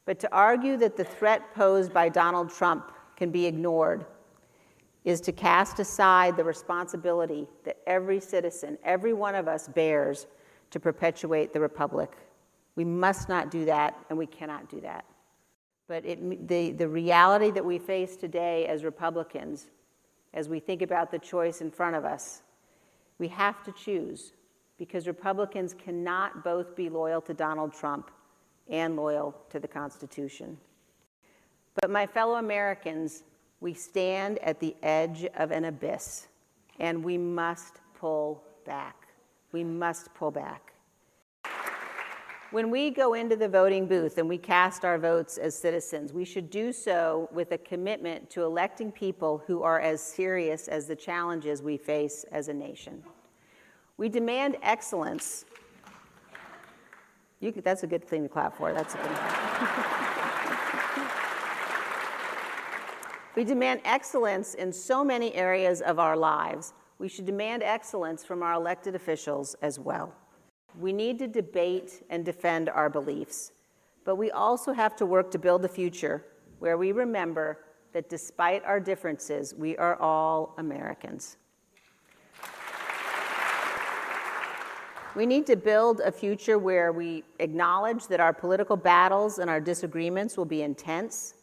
But 0.05 0.17
to 0.21 0.33
argue 0.33 0.77
that 0.77 0.95
the 0.95 1.03
threat 1.03 1.53
posed 1.53 1.93
by 1.93 2.07
Donald 2.07 2.49
Trump 2.49 2.91
can 3.17 3.31
be 3.31 3.45
ignored 3.45 4.05
is 5.03 5.19
to 5.21 5.31
cast 5.31 5.79
aside 5.79 6.37
the 6.37 6.43
responsibility 6.43 7.47
that 7.65 7.77
every 7.85 8.19
citizen, 8.19 8.77
every 8.83 9.13
one 9.13 9.35
of 9.35 9.47
us 9.47 9.67
bears 9.67 10.25
to 10.71 10.79
perpetuate 10.79 11.51
the 11.53 11.59
republic. 11.59 12.13
We 12.75 12.85
must 12.85 13.27
not 13.27 13.51
do 13.51 13.65
that, 13.65 13.97
and 14.09 14.17
we 14.17 14.25
cannot 14.25 14.69
do 14.69 14.79
that. 14.81 15.03
But 15.89 16.05
it, 16.05 16.47
the, 16.47 16.71
the 16.71 16.87
reality 16.87 17.49
that 17.49 17.65
we 17.65 17.79
face 17.79 18.15
today 18.15 18.67
as 18.67 18.83
Republicans, 18.83 19.65
as 20.35 20.47
we 20.47 20.59
think 20.59 20.83
about 20.83 21.09
the 21.09 21.17
choice 21.17 21.61
in 21.61 21.71
front 21.71 21.95
of 21.95 22.05
us, 22.05 22.43
we 23.17 23.27
have 23.29 23.63
to 23.63 23.71
choose 23.71 24.33
because 24.77 25.07
Republicans 25.07 25.73
cannot 25.73 26.43
both 26.43 26.75
be 26.75 26.89
loyal 26.89 27.21
to 27.21 27.33
Donald 27.33 27.73
Trump 27.73 28.11
and 28.69 28.95
loyal 28.95 29.35
to 29.49 29.59
the 29.59 29.67
Constitution. 29.67 30.57
But, 31.81 31.89
my 31.89 32.05
fellow 32.05 32.35
Americans, 32.35 33.23
we 33.59 33.73
stand 33.73 34.37
at 34.39 34.59
the 34.59 34.75
edge 34.83 35.25
of 35.37 35.49
an 35.49 35.65
abyss, 35.65 36.27
and 36.79 37.03
we 37.03 37.17
must 37.17 37.77
pull 37.99 38.43
back. 38.63 39.07
We 39.51 39.63
must 39.63 40.13
pull 40.13 40.29
back. 40.29 40.73
When 42.51 42.71
we 42.71 42.89
go 42.89 43.13
into 43.13 43.35
the 43.35 43.47
voting 43.47 43.85
booth 43.85 44.17
and 44.17 44.27
we 44.27 44.39
cast 44.39 44.83
our 44.83 44.97
votes 44.97 45.37
as 45.37 45.53
citizens, 45.53 46.11
we 46.13 46.25
should 46.25 46.49
do 46.49 46.73
so 46.73 47.29
with 47.31 47.51
a 47.51 47.59
commitment 47.59 48.27
to 48.31 48.43
electing 48.43 48.91
people 48.91 49.43
who 49.45 49.61
are 49.61 49.79
as 49.79 50.01
serious 50.01 50.67
as 50.67 50.87
the 50.87 50.95
challenges 50.95 51.61
we 51.61 51.77
face 51.77 52.25
as 52.31 52.47
a 52.47 52.53
nation. 52.53 53.03
We 53.97 54.09
demand 54.09 54.57
excellence. 54.63 55.45
That's 57.39 57.83
a 57.83 57.87
good 57.87 58.03
thing 58.03 58.23
to 58.23 58.29
clap 58.29 58.57
for. 58.57 58.73
That's 58.73 58.95
a 58.95 58.97
good 58.97 59.05
We 63.35 63.43
demand 63.43 63.81
excellence 63.85 64.55
in 64.55 64.73
so 64.73 65.03
many 65.03 65.35
areas 65.35 65.81
of 65.81 65.99
our 65.99 66.17
lives. 66.17 66.73
We 66.97 67.09
should 67.09 67.27
demand 67.27 67.61
excellence 67.61 68.25
from 68.25 68.41
our 68.41 68.53
elected 68.53 68.95
officials 68.95 69.55
as 69.61 69.79
well. 69.79 70.15
We 70.77 70.93
need 70.93 71.19
to 71.19 71.27
debate 71.27 72.03
and 72.09 72.25
defend 72.25 72.69
our 72.69 72.89
beliefs, 72.89 73.51
but 74.05 74.15
we 74.15 74.31
also 74.31 74.73
have 74.73 74.95
to 74.97 75.05
work 75.05 75.31
to 75.31 75.39
build 75.39 75.65
a 75.65 75.69
future 75.69 76.25
where 76.59 76.77
we 76.77 76.91
remember 76.91 77.59
that 77.93 78.09
despite 78.09 78.63
our 78.65 78.79
differences, 78.79 79.55
we 79.55 79.75
are 79.77 79.95
all 79.99 80.53
Americans. 80.57 81.37
We 85.15 85.25
need 85.25 85.47
to 85.47 85.55
build 85.55 86.01
a 86.01 86.11
future 86.11 86.59
where 86.59 86.91
we 86.91 87.23
acknowledge 87.39 88.07
that 88.07 88.19
our 88.19 88.31
political 88.31 88.77
battles 88.77 89.39
and 89.39 89.49
our 89.49 89.59
disagreements 89.59 90.37
will 90.37 90.45
be 90.45 90.61
intense, 90.61 91.33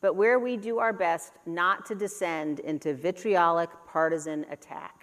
but 0.00 0.14
where 0.14 0.38
we 0.38 0.56
do 0.56 0.78
our 0.78 0.92
best 0.92 1.32
not 1.44 1.84
to 1.86 1.94
descend 1.96 2.60
into 2.60 2.94
vitriolic 2.94 3.70
partisan 3.86 4.46
attack. 4.50 5.01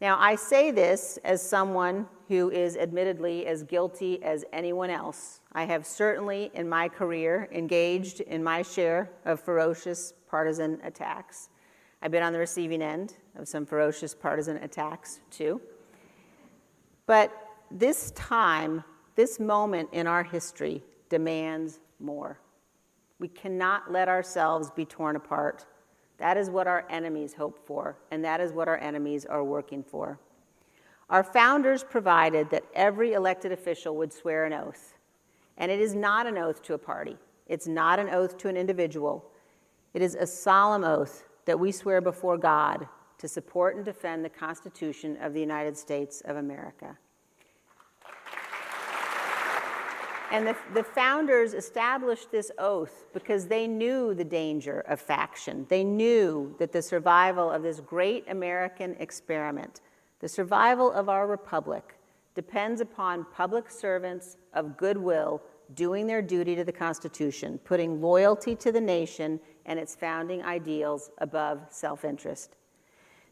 Now, 0.00 0.18
I 0.18 0.34
say 0.34 0.70
this 0.70 1.18
as 1.24 1.42
someone 1.42 2.06
who 2.28 2.50
is 2.50 2.76
admittedly 2.76 3.46
as 3.46 3.62
guilty 3.62 4.22
as 4.22 4.44
anyone 4.52 4.90
else. 4.90 5.40
I 5.52 5.64
have 5.64 5.86
certainly, 5.86 6.50
in 6.54 6.68
my 6.68 6.88
career, 6.88 7.48
engaged 7.52 8.20
in 8.20 8.42
my 8.42 8.62
share 8.62 9.10
of 9.24 9.40
ferocious 9.40 10.12
partisan 10.28 10.80
attacks. 10.82 11.48
I've 12.02 12.10
been 12.10 12.22
on 12.22 12.32
the 12.32 12.38
receiving 12.38 12.82
end 12.82 13.14
of 13.36 13.46
some 13.48 13.64
ferocious 13.64 14.14
partisan 14.14 14.56
attacks, 14.58 15.20
too. 15.30 15.60
But 17.06 17.32
this 17.70 18.10
time, 18.12 18.82
this 19.14 19.38
moment 19.38 19.88
in 19.92 20.06
our 20.06 20.24
history 20.24 20.82
demands 21.08 21.80
more. 22.00 22.40
We 23.20 23.28
cannot 23.28 23.92
let 23.92 24.08
ourselves 24.08 24.70
be 24.70 24.84
torn 24.84 25.16
apart. 25.16 25.66
That 26.24 26.38
is 26.38 26.48
what 26.48 26.66
our 26.66 26.86
enemies 26.88 27.34
hope 27.34 27.66
for, 27.66 27.98
and 28.10 28.24
that 28.24 28.40
is 28.40 28.50
what 28.50 28.66
our 28.66 28.78
enemies 28.78 29.26
are 29.26 29.44
working 29.44 29.82
for. 29.82 30.18
Our 31.10 31.22
founders 31.22 31.84
provided 31.84 32.48
that 32.48 32.64
every 32.74 33.12
elected 33.12 33.52
official 33.52 33.94
would 33.98 34.10
swear 34.10 34.46
an 34.46 34.54
oath. 34.54 34.94
And 35.58 35.70
it 35.70 35.80
is 35.80 35.94
not 35.94 36.26
an 36.26 36.38
oath 36.38 36.62
to 36.62 36.72
a 36.72 36.78
party, 36.78 37.18
it's 37.46 37.66
not 37.66 37.98
an 37.98 38.08
oath 38.08 38.38
to 38.38 38.48
an 38.48 38.56
individual. 38.56 39.30
It 39.92 40.00
is 40.00 40.14
a 40.14 40.26
solemn 40.26 40.82
oath 40.82 41.24
that 41.44 41.60
we 41.60 41.70
swear 41.70 42.00
before 42.00 42.38
God 42.38 42.88
to 43.18 43.28
support 43.28 43.76
and 43.76 43.84
defend 43.84 44.24
the 44.24 44.30
Constitution 44.30 45.18
of 45.20 45.34
the 45.34 45.40
United 45.40 45.76
States 45.76 46.22
of 46.22 46.38
America. 46.38 46.96
And 50.30 50.46
the, 50.46 50.56
the, 50.72 50.82
founders 50.82 51.54
established 51.54 52.30
this 52.32 52.50
oath 52.58 53.06
because 53.12 53.46
they 53.46 53.66
knew 53.66 54.14
the 54.14 54.24
danger 54.24 54.80
of 54.88 55.00
faction. 55.00 55.66
They 55.68 55.84
knew 55.84 56.54
that 56.58 56.72
the 56.72 56.82
survival 56.82 57.50
of 57.50 57.62
this 57.62 57.80
great 57.80 58.24
American 58.28 58.96
experiment, 58.98 59.80
the 60.20 60.28
survival 60.28 60.90
of 60.92 61.08
our 61.08 61.26
republic, 61.26 61.96
depends 62.34 62.80
upon 62.80 63.26
public 63.32 63.70
servants 63.70 64.36
of 64.54 64.76
goodwill 64.76 65.42
doing 65.74 66.06
their 66.06 66.22
duty 66.22 66.54
to 66.56 66.64
the 66.64 66.72
Constitution, 66.72 67.58
putting 67.64 68.00
loyalty 68.00 68.54
to 68.56 68.72
the 68.72 68.80
nation 68.80 69.40
and 69.66 69.78
its 69.78 69.94
founding 69.94 70.42
ideals 70.42 71.10
above 71.18 71.60
self 71.70 72.04
interest. 72.04 72.56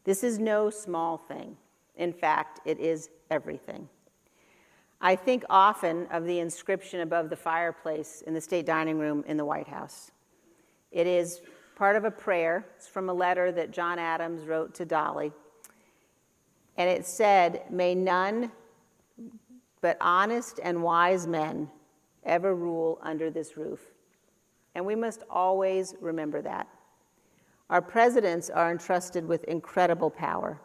This 0.03 0.23
is 0.23 0.39
no 0.39 0.69
small 0.69 1.17
thing. 1.17 1.57
In 1.95 2.11
fact, 2.11 2.59
it 2.65 2.79
is 2.79 3.09
everything. 3.29 3.87
I 5.05 5.17
think 5.17 5.43
often 5.49 6.07
of 6.11 6.23
the 6.23 6.39
inscription 6.39 7.01
above 7.01 7.29
the 7.29 7.35
fireplace 7.35 8.23
in 8.25 8.33
the 8.33 8.39
state 8.39 8.65
dining 8.65 8.97
room 8.97 9.25
in 9.27 9.35
the 9.35 9.43
White 9.43 9.67
House. 9.67 10.11
It 10.93 11.07
is 11.07 11.41
part 11.75 11.97
of 11.97 12.05
a 12.05 12.11
prayer. 12.11 12.65
It's 12.77 12.87
from 12.87 13.09
a 13.09 13.13
letter 13.13 13.51
that 13.51 13.71
John 13.71 13.99
Adams 13.99 14.45
wrote 14.45 14.73
to 14.75 14.85
Dolly. 14.85 15.33
And 16.77 16.89
it 16.89 17.05
said, 17.05 17.63
May 17.69 17.93
none 17.93 18.49
but 19.81 19.97
honest 19.99 20.61
and 20.63 20.81
wise 20.81 21.27
men 21.27 21.69
ever 22.23 22.55
rule 22.55 22.97
under 23.01 23.29
this 23.29 23.57
roof. 23.57 23.81
And 24.73 24.85
we 24.85 24.95
must 24.95 25.23
always 25.29 25.95
remember 25.99 26.41
that. 26.43 26.69
Our 27.69 27.81
presidents 27.81 28.49
are 28.49 28.71
entrusted 28.71 29.27
with 29.27 29.43
incredible 29.43 30.09
power. 30.09 30.61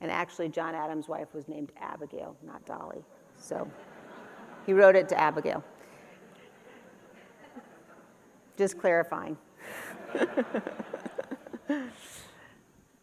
And 0.00 0.10
actually, 0.10 0.48
John 0.48 0.74
Adams' 0.74 1.08
wife 1.08 1.34
was 1.34 1.48
named 1.48 1.72
Abigail, 1.80 2.36
not 2.42 2.64
Dolly. 2.66 3.02
So 3.38 3.68
he 4.66 4.72
wrote 4.72 4.96
it 4.96 5.08
to 5.08 5.18
Abigail. 5.18 5.62
Just 8.56 8.78
clarifying. 8.78 9.36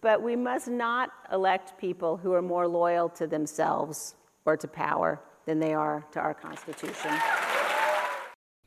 but 0.01 0.21
we 0.21 0.35
must 0.35 0.67
not 0.67 1.09
elect 1.31 1.77
people 1.77 2.17
who 2.17 2.33
are 2.33 2.41
more 2.41 2.67
loyal 2.67 3.09
to 3.09 3.27
themselves 3.27 4.15
or 4.45 4.57
to 4.57 4.67
power 4.67 5.21
than 5.45 5.59
they 5.59 5.73
are 5.73 6.05
to 6.11 6.19
our 6.19 6.33
Constitution. 6.33 7.11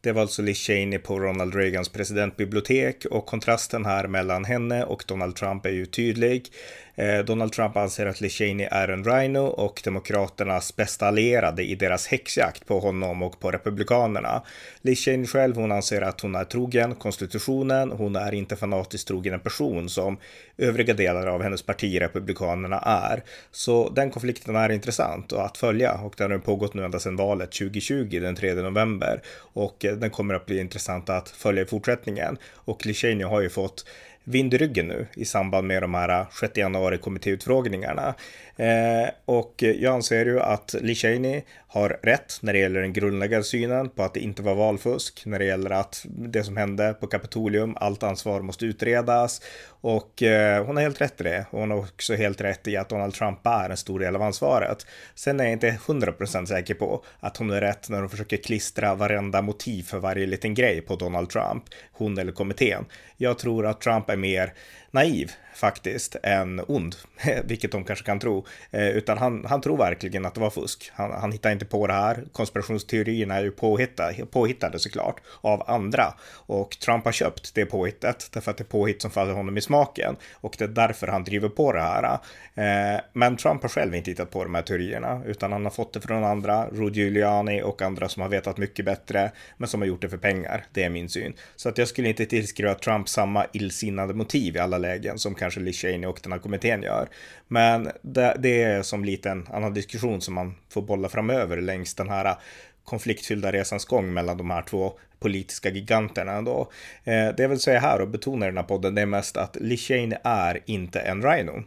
Det 0.00 0.12
var 0.12 0.22
alltså 0.22 0.42
Liz 0.42 0.58
Cheney 0.58 0.98
på 0.98 1.20
Ronald 1.20 1.54
Reagans 1.54 1.88
presidentbibliotek 1.88 3.04
och 3.10 3.26
kontrasten 3.26 3.86
här 3.86 4.06
mellan 4.06 4.44
henne 4.44 4.84
och 4.84 5.04
Donald 5.08 5.36
Trump 5.36 5.66
är 5.66 5.70
ju 5.70 5.86
tydlig. 5.86 6.52
Eh, 6.96 7.24
Donald 7.24 7.52
Trump 7.52 7.76
anser 7.76 8.06
att 8.06 8.20
Lishani 8.20 8.68
är 8.70 8.88
en 8.88 9.04
rhino 9.04 9.38
och 9.38 9.80
demokraternas 9.84 10.76
bästa 10.76 11.06
allierade 11.06 11.62
i 11.62 11.74
deras 11.74 12.06
häxjakt 12.06 12.66
på 12.66 12.80
honom 12.80 13.22
och 13.22 13.40
på 13.40 13.50
republikanerna. 13.50 14.42
Lishani 14.82 15.26
själv, 15.26 15.56
hon 15.56 15.72
anser 15.72 16.02
att 16.02 16.20
hon 16.20 16.34
är 16.34 16.44
trogen 16.44 16.94
konstitutionen. 16.94 17.92
Hon 17.92 18.16
är 18.16 18.34
inte 18.34 18.56
fanatiskt 18.56 19.08
trogen 19.08 19.34
en 19.34 19.40
person 19.40 19.88
som 19.88 20.18
övriga 20.58 20.94
delar 20.94 21.26
av 21.26 21.42
hennes 21.42 21.62
parti, 21.62 22.00
republikanerna, 22.00 22.78
är. 22.78 23.22
Så 23.50 23.88
den 23.88 24.10
konflikten 24.10 24.56
är 24.56 24.72
intressant 24.72 25.32
att 25.32 25.58
följa 25.58 25.92
och 25.92 26.14
den 26.16 26.30
har 26.30 26.38
pågått 26.38 26.74
nu 26.74 26.84
ända 26.84 26.98
sedan 26.98 27.16
valet 27.16 27.52
2020, 27.52 28.20
den 28.20 28.36
3 28.36 28.54
november. 28.54 29.22
Och 29.38 29.84
eh, 29.84 29.96
den 29.96 30.10
kommer 30.10 30.34
att 30.34 30.46
bli 30.46 30.60
intressant 30.60 31.10
att 31.10 31.28
följa 31.28 31.62
i 31.62 31.66
fortsättningen. 31.66 32.38
Och 32.54 32.86
Lishani 32.86 33.24
har 33.24 33.40
ju 33.40 33.50
fått 33.50 33.84
vind 34.28 34.54
i 34.54 34.58
ryggen 34.58 34.86
nu 34.86 35.06
i 35.14 35.24
samband 35.24 35.66
med 35.66 35.82
de 35.82 35.94
här 35.94 36.20
äh, 36.20 36.26
6 36.40 36.56
januari 36.56 36.98
kommittéutfrågningarna. 36.98 38.14
Eh, 38.56 39.08
och 39.24 39.54
jag 39.58 39.94
anser 39.94 40.26
ju 40.26 40.40
att 40.40 40.74
Lee 40.80 40.94
Cheney 40.94 41.42
har 41.76 41.98
rätt 42.02 42.38
när 42.40 42.52
det 42.52 42.58
gäller 42.58 42.80
den 42.80 42.92
grundläggande 42.92 43.44
synen 43.44 43.88
på 43.88 44.02
att 44.02 44.14
det 44.14 44.20
inte 44.20 44.42
var 44.42 44.54
valfusk, 44.54 45.22
när 45.26 45.38
det 45.38 45.44
gäller 45.44 45.70
att 45.70 46.06
det 46.08 46.44
som 46.44 46.56
hände 46.56 46.94
på 47.00 47.06
Kapitolium, 47.06 47.76
allt 47.80 48.02
ansvar 48.02 48.40
måste 48.40 48.66
utredas 48.66 49.42
och 49.80 50.22
eh, 50.22 50.66
hon 50.66 50.76
har 50.76 50.82
helt 50.82 51.00
rätt 51.00 51.20
i 51.20 51.24
det. 51.24 51.46
Hon 51.50 51.70
har 51.70 51.78
också 51.78 52.14
helt 52.14 52.40
rätt 52.40 52.68
i 52.68 52.76
att 52.76 52.88
Donald 52.88 53.14
Trump 53.14 53.42
bär 53.42 53.70
en 53.70 53.76
stor 53.76 54.00
del 54.00 54.16
av 54.16 54.22
ansvaret. 54.22 54.86
Sen 55.14 55.40
är 55.40 55.44
jag 55.44 55.52
inte 55.52 55.70
100% 55.86 56.46
säker 56.46 56.74
på 56.74 57.04
att 57.20 57.36
hon 57.36 57.50
är 57.50 57.60
rätt 57.60 57.88
när 57.88 58.00
hon 58.00 58.10
försöker 58.10 58.36
klistra 58.36 58.94
varenda 58.94 59.42
motiv 59.42 59.82
för 59.82 59.98
varje 59.98 60.26
liten 60.26 60.54
grej 60.54 60.80
på 60.80 60.96
Donald 60.96 61.30
Trump, 61.30 61.64
hon 61.92 62.18
eller 62.18 62.32
kommittén. 62.32 62.84
Jag 63.16 63.38
tror 63.38 63.66
att 63.66 63.80
Trump 63.80 64.10
är 64.10 64.16
mer 64.16 64.52
naiv 64.96 65.32
faktiskt 65.56 66.16
än 66.22 66.60
ond, 66.68 66.96
vilket 67.44 67.72
de 67.72 67.84
kanske 67.84 68.04
kan 68.04 68.18
tro. 68.18 68.46
Eh, 68.70 68.88
utan 68.88 69.18
han, 69.18 69.44
han 69.44 69.60
tror 69.60 69.76
verkligen 69.76 70.26
att 70.26 70.34
det 70.34 70.40
var 70.40 70.50
fusk. 70.50 70.90
Han, 70.94 71.12
han 71.12 71.32
hittar 71.32 71.50
inte 71.50 71.64
på 71.64 71.86
det 71.86 71.92
här. 71.92 72.24
Konspirationsteorierna 72.32 73.34
är 73.34 73.42
ju 73.42 73.50
påhittade, 73.50 74.26
påhittade 74.26 74.78
såklart 74.78 75.20
av 75.40 75.70
andra 75.70 76.14
och 76.32 76.70
Trump 76.70 77.04
har 77.04 77.12
köpt 77.12 77.54
det 77.54 77.66
påhittet 77.66 78.28
därför 78.32 78.50
att 78.50 78.56
det 78.56 78.62
är 78.62 78.66
påhitt 78.66 79.02
som 79.02 79.10
faller 79.10 79.32
honom 79.32 79.56
i 79.56 79.60
smaken 79.60 80.16
och 80.34 80.54
det 80.58 80.64
är 80.64 80.68
därför 80.68 81.06
han 81.06 81.24
driver 81.24 81.48
på 81.48 81.72
det 81.72 81.80
här. 81.80 82.18
Eh, 82.54 83.00
men 83.12 83.36
Trump 83.36 83.62
har 83.62 83.68
själv 83.68 83.94
inte 83.94 84.10
hittat 84.10 84.30
på 84.30 84.44
de 84.44 84.54
här 84.54 84.62
teorierna 84.62 85.22
utan 85.26 85.52
han 85.52 85.64
har 85.64 85.70
fått 85.70 85.92
det 85.92 86.00
från 86.00 86.24
andra, 86.24 86.66
Rudy 86.66 87.00
Giuliani 87.00 87.62
och 87.62 87.82
andra 87.82 88.08
som 88.08 88.22
har 88.22 88.28
vetat 88.28 88.58
mycket 88.58 88.84
bättre 88.84 89.32
men 89.56 89.68
som 89.68 89.80
har 89.80 89.88
gjort 89.88 90.02
det 90.02 90.08
för 90.08 90.16
pengar. 90.16 90.64
Det 90.72 90.84
är 90.84 90.90
min 90.90 91.08
syn. 91.08 91.34
Så 91.56 91.68
att 91.68 91.78
jag 91.78 91.88
skulle 91.88 92.08
inte 92.08 92.26
tillskriva 92.26 92.74
Trump 92.74 93.08
samma 93.08 93.46
illsinnade 93.52 94.14
motiv 94.14 94.56
i 94.56 94.58
alla 94.58 94.78
lägen 94.86 95.18
som 95.18 95.34
kanske 95.34 95.60
Liz 95.60 95.84
och 96.06 96.20
den 96.22 96.32
här 96.32 96.38
kommittén 96.38 96.82
gör. 96.82 97.08
Men 97.48 97.90
det, 98.02 98.36
det 98.38 98.62
är 98.62 98.82
som 98.82 99.04
lite 99.04 99.30
en 99.30 99.46
annan 99.52 99.74
diskussion 99.74 100.20
som 100.20 100.34
man 100.34 100.54
får 100.68 100.82
bolla 100.82 101.08
framöver 101.08 101.60
längs 101.60 101.94
den 101.94 102.08
här 102.08 102.36
konfliktfyllda 102.84 103.52
resans 103.52 103.84
gång 103.84 104.14
mellan 104.14 104.36
de 104.36 104.50
här 104.50 104.62
två 104.62 104.98
politiska 105.18 105.70
giganterna 105.70 106.32
ändå. 106.32 106.70
Eh, 107.04 107.28
det 107.36 107.38
jag 107.38 107.48
vill 107.48 107.60
säga 107.60 107.80
här 107.80 108.00
och 108.00 108.08
betona 108.08 108.46
i 108.46 108.48
den 108.48 108.56
här 108.56 108.64
podden 108.64 108.94
det 108.94 109.02
är 109.02 109.06
mest 109.06 109.36
att 109.36 109.56
Liz 109.60 109.80
Cheney 109.80 110.18
är 110.24 110.60
inte 110.66 111.00
en 111.00 111.22
rhino. 111.22 111.62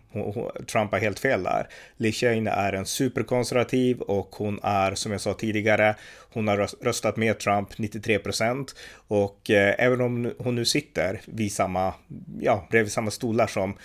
Trump 0.71 0.91
har 0.91 0.99
helt 0.99 1.19
fel 1.19 1.43
där. 1.43 1.67
Liz 1.97 2.15
Cheney 2.15 2.53
är 2.53 2.73
en 2.73 2.85
superkonservativ 2.85 4.01
och 4.01 4.35
hon 4.35 4.59
är 4.63 4.95
som 4.95 5.11
jag 5.11 5.21
sa 5.21 5.33
tidigare, 5.33 5.95
hon 6.33 6.47
har 6.47 6.83
röstat 6.83 7.17
med 7.17 7.39
Trump 7.39 7.77
93 7.77 8.19
procent 8.19 8.75
och 9.07 9.49
eh, 9.49 9.75
även 9.77 10.01
om 10.01 10.33
hon 10.39 10.55
nu 10.55 10.65
sitter 10.65 11.21
vid 11.25 11.51
samma, 11.51 11.93
ja, 12.41 12.67
bredvid 12.71 12.91
samma 12.91 13.11
stolar 13.11 13.47
som 13.47 13.75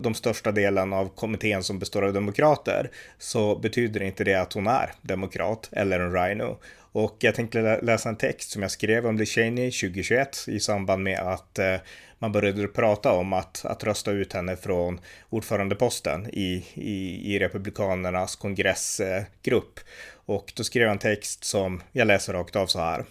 de 0.00 0.14
största 0.14 0.52
delen 0.52 0.92
av 0.92 1.08
kommittén 1.08 1.62
som 1.62 1.78
består 1.78 2.04
av 2.04 2.12
demokrater 2.12 2.90
så 3.18 3.56
betyder 3.56 4.02
inte 4.02 4.24
det 4.24 4.34
att 4.34 4.52
hon 4.52 4.66
är 4.66 4.92
demokrat 5.02 5.68
eller 5.72 6.00
en 6.00 6.12
rhino. 6.12 6.58
Och 6.92 7.16
jag 7.20 7.34
tänkte 7.34 7.80
läsa 7.82 8.08
en 8.08 8.16
text 8.16 8.50
som 8.50 8.62
jag 8.62 8.70
skrev 8.70 9.06
om 9.06 9.18
Liz 9.18 9.30
Cheney 9.30 9.70
2021 9.70 10.44
i 10.48 10.60
samband 10.60 11.02
med 11.02 11.18
att 11.18 11.58
eh, 11.58 11.76
man 12.18 12.32
började 12.32 12.68
prata 12.68 13.12
om 13.12 13.32
att, 13.32 13.64
att 13.64 13.84
rösta 13.84 14.10
ut 14.10 14.32
henne 14.32 14.56
från 14.56 15.00
ordförandeposten 15.30 16.26
i, 16.32 16.64
i, 16.74 17.34
i 17.34 17.38
Republikanernas 17.38 18.36
kongressgrupp. 18.36 19.80
Och 20.26 20.52
då 20.56 20.64
skrev 20.64 20.82
jag 20.82 20.92
en 20.92 20.98
text 20.98 21.44
som 21.44 21.82
jag 21.92 22.06
läser 22.06 22.32
rakt 22.32 22.56
av 22.56 22.66
så 22.66 22.78
här. 22.78 23.04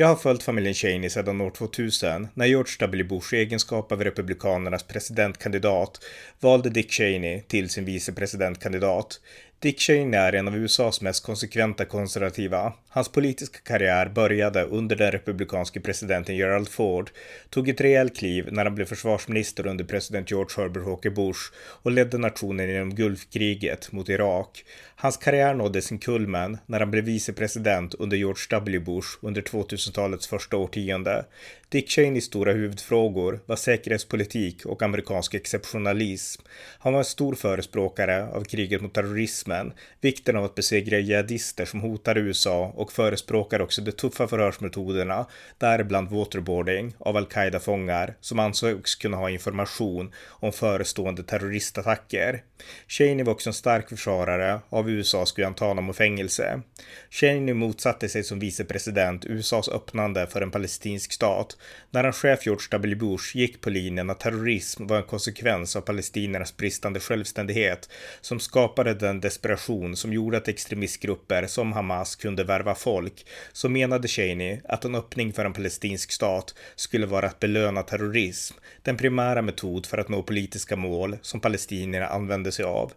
Jag 0.00 0.06
har 0.06 0.16
följt 0.16 0.42
familjen 0.42 0.74
Cheney 0.74 1.10
sedan 1.10 1.40
år 1.40 1.50
2000 1.50 2.28
när 2.34 2.46
George 2.46 2.72
W. 2.80 3.04
Bush 3.04 3.34
i 3.34 3.36
egenskap 3.36 3.92
av 3.92 4.04
republikanernas 4.04 4.82
presidentkandidat 4.82 6.00
valde 6.40 6.70
Dick 6.70 6.92
Cheney 6.92 7.40
till 7.40 7.70
sin 7.70 7.84
vicepresidentkandidat. 7.84 9.20
Dick 9.60 9.80
Cheney 9.80 10.20
är 10.20 10.32
en 10.32 10.48
av 10.48 10.56
USAs 10.56 11.00
mest 11.00 11.24
konsekventa 11.24 11.84
konservativa. 11.84 12.72
Hans 12.88 13.08
politiska 13.08 13.58
karriär 13.64 14.08
började 14.08 14.62
under 14.62 14.96
den 14.96 15.12
republikanske 15.12 15.80
presidenten 15.80 16.36
Gerald 16.36 16.68
Ford, 16.68 17.10
tog 17.50 17.68
ett 17.68 17.80
rejält 17.80 18.16
kliv 18.16 18.48
när 18.52 18.64
han 18.64 18.74
blev 18.74 18.84
försvarsminister 18.84 19.66
under 19.66 19.84
president 19.84 20.30
George 20.30 20.50
Herbert 20.56 20.86
Walker 20.86 21.10
Bush 21.10 21.40
och 21.56 21.90
ledde 21.90 22.18
nationen 22.18 22.68
genom 22.68 22.94
Gulfkriget 22.94 23.92
mot 23.92 24.08
Irak. 24.08 24.64
Hans 24.96 25.16
karriär 25.16 25.54
nådde 25.54 25.82
sin 25.82 25.98
kulmen 25.98 26.58
när 26.66 26.80
han 26.80 26.90
blev 26.90 27.04
vicepresident 27.04 27.94
under 27.94 28.16
George 28.16 28.42
W. 28.50 28.78
Bush 28.78 29.08
under 29.22 29.42
2000-talets 29.42 30.26
första 30.26 30.56
årtionde. 30.56 31.24
Dick 31.70 31.88
Cheneys 31.88 32.24
stora 32.24 32.52
huvudfrågor 32.52 33.40
var 33.46 33.56
säkerhetspolitik 33.56 34.66
och 34.66 34.82
amerikansk 34.82 35.34
exceptionalism. 35.34 36.42
Han 36.78 36.92
var 36.92 37.00
en 37.00 37.04
stor 37.04 37.34
förespråkare 37.34 38.28
av 38.28 38.44
kriget 38.44 38.82
mot 38.82 38.94
terrorismen, 38.94 39.72
vikten 40.00 40.36
av 40.36 40.44
att 40.44 40.54
besegra 40.54 40.98
jihadister 40.98 41.64
som 41.64 41.80
hotar 41.80 42.18
USA 42.18 42.72
och 42.76 42.92
förespråkar 42.92 43.60
också 43.60 43.82
de 43.82 43.92
tuffa 43.92 44.28
förhörsmetoderna, 44.28 45.26
däribland 45.58 46.10
waterboarding, 46.10 46.94
av 46.98 47.16
al-Qaida-fångar 47.16 48.14
som 48.20 48.38
ansågs 48.38 48.94
kunna 48.94 49.16
ha 49.16 49.30
information 49.30 50.12
om 50.28 50.52
förestående 50.52 51.22
terroristattacker. 51.22 52.42
Cheney 52.86 53.24
var 53.24 53.32
också 53.32 53.50
en 53.50 53.54
stark 53.54 53.88
försvarare 53.88 54.60
av 54.68 54.90
USAs 54.90 55.32
Guantanamo-fängelse. 55.32 56.62
Cheney 57.10 57.54
motsatte 57.54 58.08
sig 58.08 58.24
som 58.24 58.38
vicepresident 58.38 59.24
USAs 59.24 59.68
öppnande 59.68 60.26
för 60.26 60.40
en 60.40 60.50
palestinsk 60.50 61.12
stat 61.12 61.57
när 61.90 62.04
hans 62.04 62.16
chef 62.16 62.46
George 62.46 62.66
W. 62.70 62.96
Bush 62.96 63.36
gick 63.36 63.60
på 63.60 63.70
linjen 63.70 64.10
att 64.10 64.20
terrorism 64.20 64.86
var 64.86 64.96
en 64.96 65.02
konsekvens 65.02 65.76
av 65.76 65.80
palestiniernas 65.80 66.56
bristande 66.56 67.00
självständighet 67.00 67.88
som 68.20 68.40
skapade 68.40 68.94
den 68.94 69.20
desperation 69.20 69.96
som 69.96 70.12
gjorde 70.12 70.36
att 70.36 70.48
extremistgrupper 70.48 71.46
som 71.46 71.72
Hamas 71.72 72.16
kunde 72.16 72.44
värva 72.44 72.74
folk, 72.74 73.26
så 73.52 73.68
menade 73.68 74.08
Cheney 74.08 74.60
att 74.64 74.84
en 74.84 74.94
öppning 74.94 75.32
för 75.32 75.44
en 75.44 75.52
palestinsk 75.52 76.12
stat 76.12 76.54
skulle 76.76 77.06
vara 77.06 77.26
att 77.26 77.40
belöna 77.40 77.82
terrorism, 77.82 78.56
den 78.82 78.96
primära 78.96 79.42
metod 79.42 79.86
för 79.86 79.98
att 79.98 80.08
nå 80.08 80.22
politiska 80.22 80.76
mål 80.76 81.16
som 81.22 81.40
palestinierna 81.40 82.06
använde 82.06 82.52
sig 82.52 82.64
av. 82.64 82.92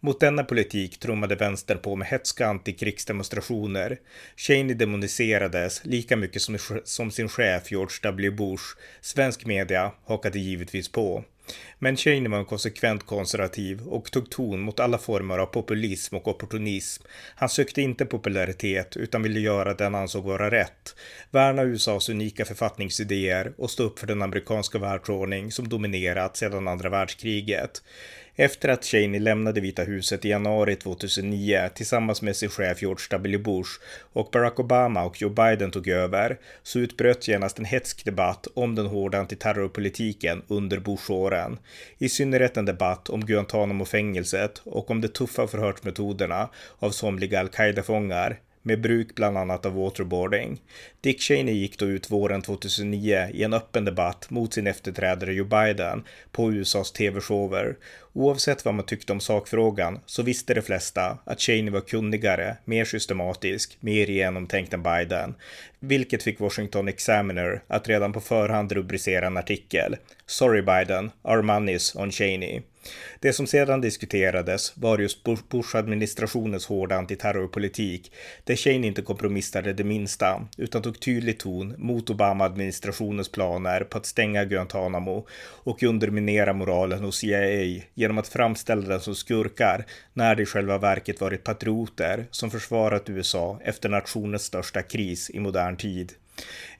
Mot 0.00 0.20
denna 0.20 0.44
politik 0.44 0.98
trummade 0.98 1.34
vänstern 1.34 1.78
på 1.78 1.96
med 1.96 2.08
hetska 2.08 2.46
antikrigsdemonstrationer. 2.46 3.98
Cheney 4.36 4.74
demoniserades 4.74 5.84
lika 5.84 6.16
mycket 6.16 6.42
som, 6.42 6.58
som 6.84 7.10
sin 7.10 7.28
chef 7.28 7.70
George 7.70 7.96
W. 8.02 8.30
Bush. 8.30 8.64
Svensk 9.00 9.46
media 9.46 9.92
hakade 10.06 10.38
givetvis 10.38 10.92
på. 10.92 11.24
Men 11.78 11.96
Cheney 11.96 12.28
var 12.28 12.38
en 12.38 12.44
konsekvent 12.44 13.06
konservativ 13.06 13.82
och 13.82 14.10
tog 14.10 14.30
ton 14.30 14.60
mot 14.60 14.80
alla 14.80 14.98
former 14.98 15.38
av 15.38 15.46
populism 15.46 16.16
och 16.16 16.28
opportunism. 16.28 17.02
Han 17.34 17.48
sökte 17.48 17.82
inte 17.82 18.06
popularitet 18.06 18.96
utan 18.96 19.22
ville 19.22 19.40
göra 19.40 19.74
det 19.74 19.84
han 19.84 19.94
ansåg 19.94 20.24
vara 20.24 20.50
rätt. 20.50 20.94
Värna 21.30 21.62
USAs 21.62 22.08
unika 22.08 22.44
författningsidéer 22.44 23.52
och 23.58 23.70
stå 23.70 23.82
upp 23.82 23.98
för 23.98 24.06
den 24.06 24.22
amerikanska 24.22 24.78
världsordning 24.78 25.52
som 25.52 25.68
dominerat 25.68 26.36
sedan 26.36 26.68
andra 26.68 26.88
världskriget. 26.88 27.82
Efter 28.36 28.68
att 28.68 28.84
Cheney 28.84 29.20
lämnade 29.20 29.60
Vita 29.60 29.82
huset 29.82 30.24
i 30.24 30.28
januari 30.28 30.76
2009 30.76 31.68
tillsammans 31.74 32.22
med 32.22 32.36
sin 32.36 32.48
chef 32.48 32.82
George 32.82 33.06
W. 33.10 33.38
Bush 33.38 33.70
och 34.12 34.28
Barack 34.32 34.60
Obama 34.60 35.04
och 35.04 35.22
Joe 35.22 35.30
Biden 35.30 35.70
tog 35.70 35.88
över 35.88 36.38
så 36.62 36.78
utbröt 36.78 37.28
genast 37.28 37.58
en 37.58 37.64
hetsk 37.64 38.04
debatt 38.04 38.46
om 38.54 38.74
den 38.74 38.86
hårda 38.86 39.18
antiterrorpolitiken 39.18 40.42
under 40.48 40.78
Bush-åren. 40.78 41.58
I 41.98 42.08
synnerhet 42.08 42.56
en 42.56 42.64
debatt 42.64 43.10
om 43.10 43.26
Guantanamo-fängelset 43.26 44.62
och 44.64 44.90
om 44.90 45.00
de 45.00 45.08
tuffa 45.08 45.46
förhörsmetoderna 45.46 46.48
av 46.78 46.90
somliga 46.90 47.40
al-Qaida-fångar 47.40 48.38
med 48.62 48.80
bruk 48.80 49.14
bland 49.14 49.38
annat 49.38 49.66
av 49.66 49.74
waterboarding. 49.74 50.60
Dick 51.00 51.20
Cheney 51.20 51.54
gick 51.54 51.78
då 51.78 51.86
ut 51.86 52.10
våren 52.10 52.42
2009 52.42 53.28
i 53.32 53.42
en 53.42 53.52
öppen 53.52 53.84
debatt 53.84 54.30
mot 54.30 54.54
sin 54.54 54.66
efterträdare 54.66 55.34
Joe 55.34 55.46
Biden 55.46 56.04
på 56.32 56.52
USAs 56.52 56.92
tv-shower. 56.92 57.76
Oavsett 58.12 58.64
vad 58.64 58.74
man 58.74 58.86
tyckte 58.86 59.12
om 59.12 59.20
sakfrågan 59.20 60.00
så 60.06 60.22
visste 60.22 60.54
de 60.54 60.62
flesta 60.62 61.18
att 61.24 61.40
Cheney 61.40 61.70
var 61.70 61.80
kunnigare, 61.80 62.56
mer 62.64 62.84
systematisk, 62.84 63.76
mer 63.80 64.06
genomtänkt 64.06 64.74
än 64.74 64.82
Biden, 64.82 65.34
vilket 65.80 66.22
fick 66.22 66.40
Washington 66.40 66.88
Examiner 66.88 67.62
att 67.66 67.88
redan 67.88 68.12
på 68.12 68.20
förhand 68.20 68.72
rubricera 68.72 69.26
en 69.26 69.36
artikel 69.36 69.96
“Sorry 70.26 70.62
Biden, 70.62 71.10
our 71.22 71.42
money's 71.42 72.02
on 72.02 72.10
Cheney”. 72.10 72.62
Det 73.20 73.32
som 73.32 73.46
sedan 73.46 73.80
diskuterades 73.80 74.72
var 74.76 74.98
just 74.98 75.24
Bush-administrationens 75.24 76.66
hårda 76.66 76.96
antiterrorpolitik, 76.96 78.12
där 78.44 78.56
Cheney 78.56 78.88
inte 78.88 79.02
kompromissade 79.02 79.72
det 79.72 79.84
minsta, 79.84 80.48
utan 80.58 80.82
tog 80.82 81.00
tydlig 81.00 81.38
ton 81.38 81.74
mot 81.78 82.10
Obama-administrationens 82.10 83.32
planer 83.32 83.80
på 83.80 83.98
att 83.98 84.06
stänga 84.06 84.44
Guantanamo 84.44 85.26
och 85.64 85.82
underminera 85.82 86.52
moralen 86.52 87.04
hos 87.04 87.16
CIA 87.16 87.82
genom 87.94 88.18
att 88.18 88.28
framställa 88.28 88.88
dem 88.88 89.00
som 89.00 89.14
skurkar 89.14 89.86
när 90.12 90.34
det 90.34 90.42
i 90.42 90.46
själva 90.46 90.78
verket 90.78 91.20
varit 91.20 91.44
patrioter 91.44 92.26
som 92.30 92.50
försvarat 92.50 93.10
USA 93.10 93.60
efter 93.64 93.88
nationens 93.88 94.42
största 94.42 94.82
kris 94.82 95.30
i 95.30 95.40
modern 95.40 95.76
tid. 95.76 96.12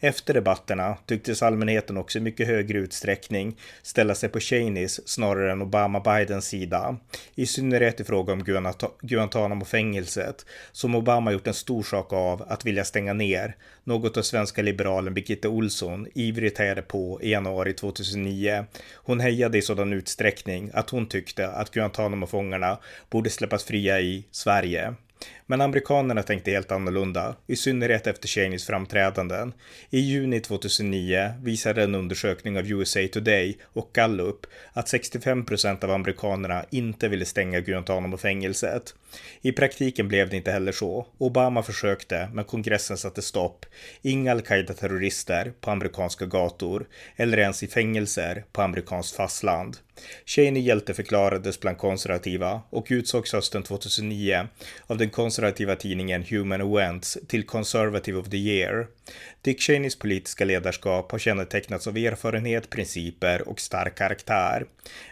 Efter 0.01 0.35
debatterna 0.35 0.97
tycktes 1.07 1.43
allmänheten 1.43 1.97
också 1.97 2.19
i 2.19 2.21
mycket 2.21 2.47
högre 2.47 2.79
utsträckning 2.79 3.57
ställa 3.83 4.15
sig 4.15 4.29
på 4.29 4.41
Cheneys 4.41 5.09
snarare 5.09 5.53
än 5.53 5.63
Obama-Bidens 5.63 6.49
sida. 6.49 6.97
I 7.35 7.47
synnerhet 7.47 8.01
i 8.01 8.05
fråga 8.05 8.33
om 8.33 8.45
Guantanamo-fängelset, 9.03 10.47
som 10.73 10.95
Obama 10.95 11.33
gjort 11.33 11.47
en 11.47 11.55
stor 11.55 11.83
sak 11.83 12.13
av 12.13 12.45
att 12.49 12.65
vilja 12.65 12.85
stänga 12.85 13.13
ner, 13.13 13.57
något 13.85 14.17
av 14.17 14.23
svenska 14.23 14.63
liberalen 14.63 15.15
Birgitta 15.15 15.49
Olsson 15.49 16.07
ivrigt 16.15 16.59
hejade 16.59 16.83
på 16.83 17.19
i 17.23 17.31
januari 17.31 17.73
2009. 17.73 18.65
Hon 18.95 19.21
hejade 19.21 19.59
i 19.59 19.63
sådan 19.63 19.93
utsträckning 19.93 20.71
att 20.75 20.91
hon 20.91 21.07
tyckte 21.07 21.49
att 21.49 21.71
Guantanamo-fångarna 21.71 22.79
borde 23.11 23.31
släppas 23.31 23.65
fria 23.65 24.01
i 24.01 24.25
Sverige. 24.31 24.95
Men 25.53 25.61
amerikanerna 25.61 26.23
tänkte 26.23 26.51
helt 26.51 26.73
annorlunda, 26.73 27.37
i 27.47 27.57
synnerhet 27.57 28.07
efter 28.07 28.29
Cheneys 28.29 28.67
framträdanden. 28.67 29.53
I 29.91 29.99
juni 29.99 30.41
2009 30.41 31.33
visade 31.43 31.83
en 31.83 31.95
undersökning 31.95 32.59
av 32.59 32.67
USA 32.67 33.01
Today 33.13 33.59
och 33.65 33.91
Gallup 33.93 34.47
att 34.73 34.89
65 34.89 35.45
procent 35.45 35.85
av 35.85 35.91
amerikanerna 35.91 36.65
inte 36.71 37.09
ville 37.09 37.25
stänga 37.25 37.61
Guantanamo-fängelset. 37.61 38.95
I 39.43 39.53
praktiken 39.53 40.09
blev 40.09 40.31
det 40.31 40.37
inte 40.37 40.53
heller 40.53 40.73
så. 40.73 41.07
Obama 41.19 41.63
försökte, 41.63 42.29
men 42.33 42.45
kongressen 42.45 42.97
satte 42.97 43.23
stopp. 43.23 43.67
Inga 44.03 44.33
al-Qaida-terrorister 44.33 45.53
på 45.61 45.71
amerikanska 45.71 46.27
gator, 46.27 46.87
eller 47.17 47.39
ens 47.39 47.63
i 47.63 47.67
fängelser 47.67 48.45
på 48.53 48.63
amerikanskt 48.63 49.17
fastland. 49.17 49.77
Cheney 50.27 50.63
hjälteförklarades 50.63 51.61
bland 51.61 51.79
konservativa 51.79 52.63
och 52.71 52.87
utsågs 52.91 53.33
hösten 53.33 53.63
2009 53.63 54.49
av 54.87 54.99
den 54.99 55.11
konservativa 55.11 55.42
tidningen 55.51 56.23
Human 56.23 56.61
Events 56.61 57.19
till 57.29 57.47
Conservative 57.47 58.19
of 58.19 58.29
the 58.31 58.37
Year. 58.37 58.87
Dick 59.43 59.61
Cheneys 59.61 59.99
politiska 59.99 60.45
ledarskap 60.45 61.13
har 61.13 61.19
kännetecknats 61.19 61.87
av 61.87 61.97
erfarenhet, 61.97 62.71
principer 62.71 63.49
och 63.49 63.61
stark 63.61 63.95
karaktär. 63.99 64.67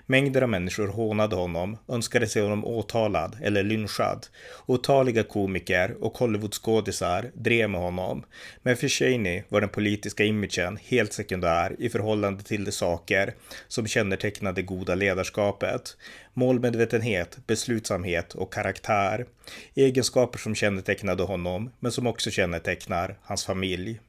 Mängder 0.06 0.42
av 0.42 0.48
människor 0.48 0.88
hånade 0.88 1.36
honom, 1.36 1.78
önskade 1.88 2.26
se 2.26 2.40
honom 2.40 2.64
åtalad 2.64 3.36
eller 3.42 3.62
lynchad. 3.62 4.26
Otaliga 4.66 5.22
komiker 5.22 5.96
och 6.00 6.18
Hollywoodskådisar 6.18 7.30
drev 7.34 7.70
med 7.70 7.80
honom. 7.80 8.24
Men 8.62 8.76
för 8.76 8.88
Cheney 8.88 9.42
var 9.48 9.60
den 9.60 9.70
politiska 9.70 10.24
imagen 10.24 10.78
helt 10.84 11.12
sekundär 11.12 11.76
i 11.78 11.88
förhållande 11.88 12.42
till 12.42 12.64
de 12.64 12.72
saker 12.72 13.34
som 13.68 13.86
kännetecknade 13.86 14.62
goda 14.62 14.94
ledarskapet. 14.94 15.96
Målmedvetenhet, 16.34 17.38
beslutsamhet 17.46 18.34
och 18.34 18.52
karaktär. 18.52 19.26
Egenskaper 19.74 20.38
som 20.38 20.54
kännetecknade 20.54 21.22
honom, 21.22 21.70
men 21.80 21.92
som 21.92 22.06
också 22.06 22.30
kännetecknar 22.30 23.18
hans 23.22 23.44
familj. 23.44 24.00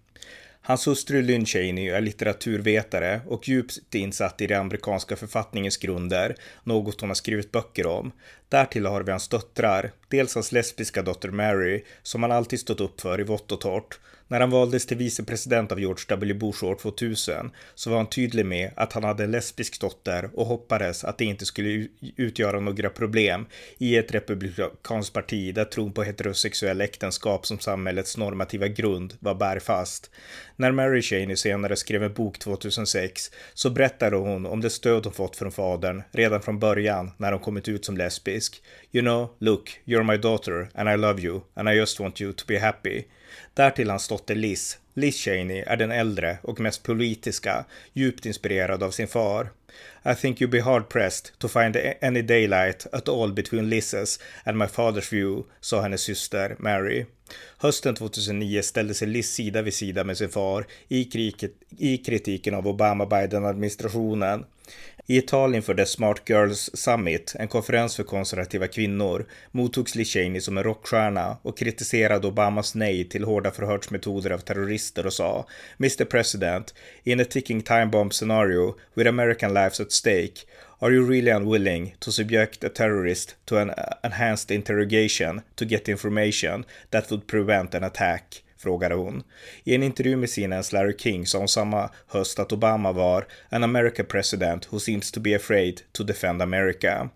Hans 0.64 0.88
hustru 0.88 1.22
Lynn 1.22 1.46
Cheney 1.46 1.90
är 1.90 2.02
litteraturvetare 2.02 3.22
och 3.28 3.48
djupt 3.48 3.96
insatt 3.96 4.42
i 4.42 4.48
den 4.48 4.60
amerikanska 4.60 5.16
författningens 5.16 5.78
grunder, 5.78 6.36
något 6.64 7.02
hon 7.02 7.10
har 7.10 7.16
skrivit 7.16 7.52
böcker 7.52 7.88
om. 7.88 8.12
Därtill 8.50 8.86
har 8.86 9.04
vi 9.04 9.12
hans 9.12 9.28
döttrar, 9.28 9.92
dels 10.08 10.36
hans 10.36 10.52
lesbiska 10.52 11.02
dotter 11.02 11.30
Mary, 11.30 11.84
som 12.04 12.24
han 12.24 12.32
alltid 12.32 12.60
stått 12.60 12.82
upp 12.82 13.02
för 13.02 13.20
i 13.20 13.24
vått 13.24 13.52
och 13.52 13.62
torrt, 13.62 14.00
när 14.32 14.39
han 14.39 14.50
valdes 14.50 14.86
till 14.86 14.98
vicepresident 14.98 15.72
av 15.72 15.80
George 15.80 16.06
W. 16.08 16.34
Bush 16.34 16.63
år 16.63 16.76
2000 16.76 17.52
så 17.76 17.89
var 17.89 17.98
han 17.98 18.10
tydlig 18.10 18.46
med 18.46 18.72
att 18.76 18.94
han 18.94 19.04
hade 19.04 19.24
en 19.24 19.32
lesbisk 19.32 19.82
dotter 19.82 20.30
och 20.34 20.46
hoppades 20.46 21.04
att 21.04 21.17
det 21.17 21.26
inte 21.26 21.46
skulle 21.46 21.88
utgöra 22.15 22.60
några 22.60 22.89
problem 22.89 23.46
i 23.78 23.98
ett 23.98 24.12
republikanskt 24.12 25.13
parti 25.13 25.56
där 25.56 25.65
tron 25.65 25.94
på 25.94 26.04
heterosexuella 26.04 26.84
äktenskap 26.84 27.46
som 27.46 27.60
samhällets 27.60 28.17
normativa 28.17 28.67
grund 28.67 29.13
var 29.20 29.36
bärfast. 29.36 30.12
När 30.56 30.72
Mary 30.72 31.02
Cheney 31.02 31.36
senare 31.36 31.76
skrev 31.76 32.04
en 32.04 32.13
bok 32.13 32.39
2006 32.39 33.32
så 33.54 33.70
berättade 33.70 34.15
hon 34.15 34.46
om 34.46 34.62
det 34.62 34.70
stöd 34.70 35.04
hon 35.04 35.13
fått 35.13 35.36
från 35.36 35.52
fadern 35.52 36.04
redan 36.12 36.41
från 36.41 36.60
början 36.60 37.12
när 37.17 37.32
hon 37.32 37.41
kommit 37.41 37.67
ut 37.67 37.86
som 37.86 37.98
lesbisk. 37.98 38.63
You 38.91 39.02
know, 39.02 39.36
look, 39.39 39.82
you're 39.86 40.04
my 40.04 40.17
daughter 40.17 40.70
and 40.74 40.89
I 40.89 40.98
love 40.98 41.22
you 41.22 41.41
and 41.54 41.70
I 41.70 41.74
just 41.74 42.00
want 42.00 42.22
you 42.22 42.34
to 42.34 42.46
be 42.48 42.60
happy. 42.60 43.04
Därtill 43.54 43.89
hans 43.89 44.08
dotter 44.08 44.36
Liz. 44.36 44.78
Liz 44.94 45.15
Cheney 45.15 45.63
är 45.67 45.78
den 45.78 45.91
äldre 45.91 46.38
och 46.44 46.60
mest 46.60 46.84
politiska, 46.84 47.65
djupt 47.94 48.26
inspirerad 48.26 48.84
av 48.84 48.91
sin 48.91 49.08
far. 49.08 49.52
I 50.06 50.15
think 50.15 50.41
you'd 50.41 50.50
be 50.50 50.62
hard 50.62 50.89
pressed 50.89 51.39
to 51.39 51.48
find 51.48 51.78
any 52.02 52.22
daylight 52.22 52.88
at 52.91 53.10
all 53.10 53.34
between 53.34 53.70
Liz's 53.70 54.20
and 54.44 54.58
my 54.58 54.65
father's 54.65 55.13
view, 55.13 55.44
sa 55.60 55.82
hennes 55.82 56.02
syster 56.02 56.56
Mary. 56.60 57.06
Hösten 57.58 57.96
2009 57.96 58.63
ställde 58.63 58.94
sig 58.94 59.08
Liz 59.08 59.34
sida 59.34 59.62
vid 59.62 59.74
sida 59.74 60.04
med 60.04 60.17
sin 60.17 60.30
far 60.30 60.67
i, 60.88 61.04
kriket, 61.04 61.52
i 61.78 61.98
kritiken 61.98 62.54
av 62.54 62.67
Obama-Biden-administrationen. 62.67 64.46
I 65.12 65.17
ett 65.17 65.28
tal 65.28 65.56
inför 65.56 65.74
The 65.74 65.86
Smart 65.86 66.21
Girls 66.30 66.69
Summit, 66.74 67.36
en 67.39 67.47
konferens 67.47 67.95
för 67.95 68.04
konservativa 68.04 68.67
kvinnor, 68.67 69.26
mottogs 69.52 69.95
Lee 69.95 70.06
Cheney 70.06 70.41
som 70.41 70.58
en 70.58 70.63
rockstjärna 70.63 71.38
och 71.41 71.58
kritiserade 71.58 72.28
Obamas 72.28 72.76
nej 72.76 73.10
till 73.10 73.24
hårda 73.24 73.52
förhörsmetoder 73.52 74.32
av 74.32 74.38
terrorister 74.38 75.06
och 75.06 75.13
sa 75.13 75.47
Mr 75.80 76.06
President, 76.06 76.74
in 77.04 77.19
a 77.19 77.26
ticking 77.26 77.62
time 77.62 77.86
bomb 77.86 78.13
scenario 78.13 78.76
with 78.95 79.10
American 79.10 79.54
lives 79.54 79.80
at 79.80 79.91
stake, 79.91 80.34
Are 80.80 80.93
you 80.93 81.10
really 81.10 81.32
unwilling 81.32 81.95
to 82.00 82.12
subject 82.12 82.63
a 82.63 82.69
terrorist 82.69 83.36
to 83.45 83.58
an 83.58 83.71
enhanced 84.04 84.52
interrogation 84.52 85.41
to 85.56 85.65
get 85.65 85.89
information 85.89 86.65
that 86.89 87.12
would 87.12 87.28
prevent 87.28 87.76
an 87.76 87.84
attack? 87.84 88.43
Frågade 88.62 88.95
hon. 88.95 89.24
I 89.63 89.76
en 89.76 89.84
intervju 89.84 90.15
med 90.15 90.30
CNNs 90.30 90.71
Larry 90.71 90.97
King 90.97 91.26
sa 91.26 91.38
hon 91.38 91.47
samma 91.47 91.89
höst 92.08 92.39
att 92.39 92.52
Obama 92.52 92.91
var 92.91 93.28
an 93.50 93.63
American 93.63 94.06
president 94.06 94.67
who 94.71 94.80
seems 94.80 95.12
to 95.12 95.19
be 95.19 95.36
afraid 95.36 95.82
to 95.91 96.04
defend 96.04 96.41
America. 96.41 97.10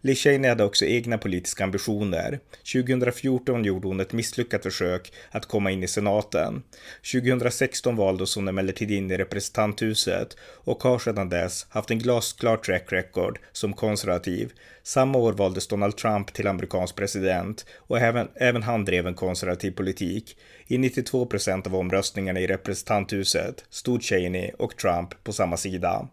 Liz 0.00 0.18
Cheney 0.18 0.48
hade 0.48 0.64
också 0.64 0.84
egna 0.84 1.18
politiska 1.18 1.64
ambitioner. 1.64 2.40
2014 2.72 3.64
gjorde 3.64 3.88
hon 3.88 4.00
ett 4.00 4.12
misslyckat 4.12 4.62
försök 4.62 5.12
att 5.30 5.46
komma 5.46 5.70
in 5.70 5.82
i 5.82 5.88
senaten. 5.88 6.62
2016 7.12 7.96
valdes 7.96 8.34
hon 8.34 8.48
emellertid 8.48 8.90
in 8.90 9.10
i 9.10 9.16
representanthuset 9.16 10.36
och 10.40 10.82
har 10.82 10.98
sedan 10.98 11.28
dess 11.28 11.66
haft 11.68 11.90
en 11.90 11.98
glasklar 11.98 12.56
track 12.56 12.92
record 12.92 13.38
som 13.52 13.72
konservativ. 13.72 14.52
Samma 14.82 15.18
år 15.18 15.32
valdes 15.32 15.66
Donald 15.66 15.96
Trump 15.96 16.32
till 16.32 16.46
amerikansk 16.46 16.96
president 16.96 17.66
och 17.76 17.98
även, 17.98 18.28
även 18.34 18.62
han 18.62 18.84
drev 18.84 19.06
en 19.06 19.14
konservativ 19.14 19.70
politik. 19.70 20.36
I 20.66 20.78
92 20.78 21.26
procent 21.26 21.66
av 21.66 21.76
omröstningarna 21.76 22.40
i 22.40 22.46
representanthuset 22.46 23.64
stod 23.70 24.02
Cheney 24.02 24.50
och 24.58 24.76
Trump 24.76 25.24
på 25.24 25.32
samma 25.32 25.56
sida. 25.56 26.08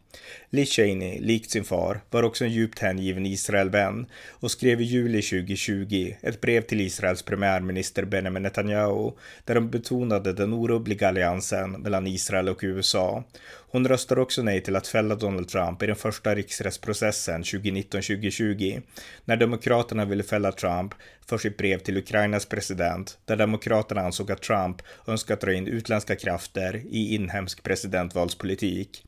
Liz 0.50 0.70
Cheney, 0.70 1.20
likt 1.20 1.52
sin 1.52 1.64
far, 1.64 2.02
var 2.10 2.24
också 2.24 2.46
en 2.46 2.52
djupt 2.52 2.80
hängiven 2.80 3.26
Israelvän 3.26 4.06
och 4.30 4.52
skrev 4.52 4.82
i 4.82 4.84
juli 4.84 5.22
2020 5.22 6.14
ett 6.22 6.42
brev 6.42 6.62
till 6.62 6.82
Israels 6.82 7.24
premiärminister 7.24 8.06
Benjamin 8.06 8.44
Netanyahu 8.44 9.12
där 9.46 9.56
de 9.56 9.70
betonade 9.70 10.34
den 10.34 10.54
orubbliga 10.54 11.08
alliansen 11.08 11.72
mellan 11.72 12.08
Israel 12.08 12.50
och 12.50 12.60
USA. 12.62 13.24
Hon 13.72 13.88
röstar 13.88 14.20
också 14.20 14.42
nej 14.42 14.62
till 14.62 14.76
att 14.76 14.88
fälla 14.88 15.16
Donald 15.16 15.48
Trump 15.48 15.84
i 15.84 15.88
den 15.88 15.96
första 15.96 16.36
riksrättsprocessen 16.36 17.44
2019-2020 17.44 18.82
när 19.26 19.38
Demokraterna 19.38 20.06
ville 20.06 20.24
fälla 20.24 20.52
Trump 20.52 20.94
för 21.26 21.38
sitt 21.38 21.58
brev 21.58 21.80
till 21.80 21.98
Ukrainas 21.98 22.46
president 22.46 23.18
där 23.26 23.36
Demokraterna 23.36 24.02
ansåg 24.02 24.32
att 24.32 24.42
Trump 24.42 24.82
önskat 25.08 25.42
dra 25.42 25.54
in 25.54 25.68
utländska 25.68 26.16
krafter 26.16 26.82
i 26.90 27.16
inhemsk 27.16 27.64
presidentvalspolitik. 27.64 29.06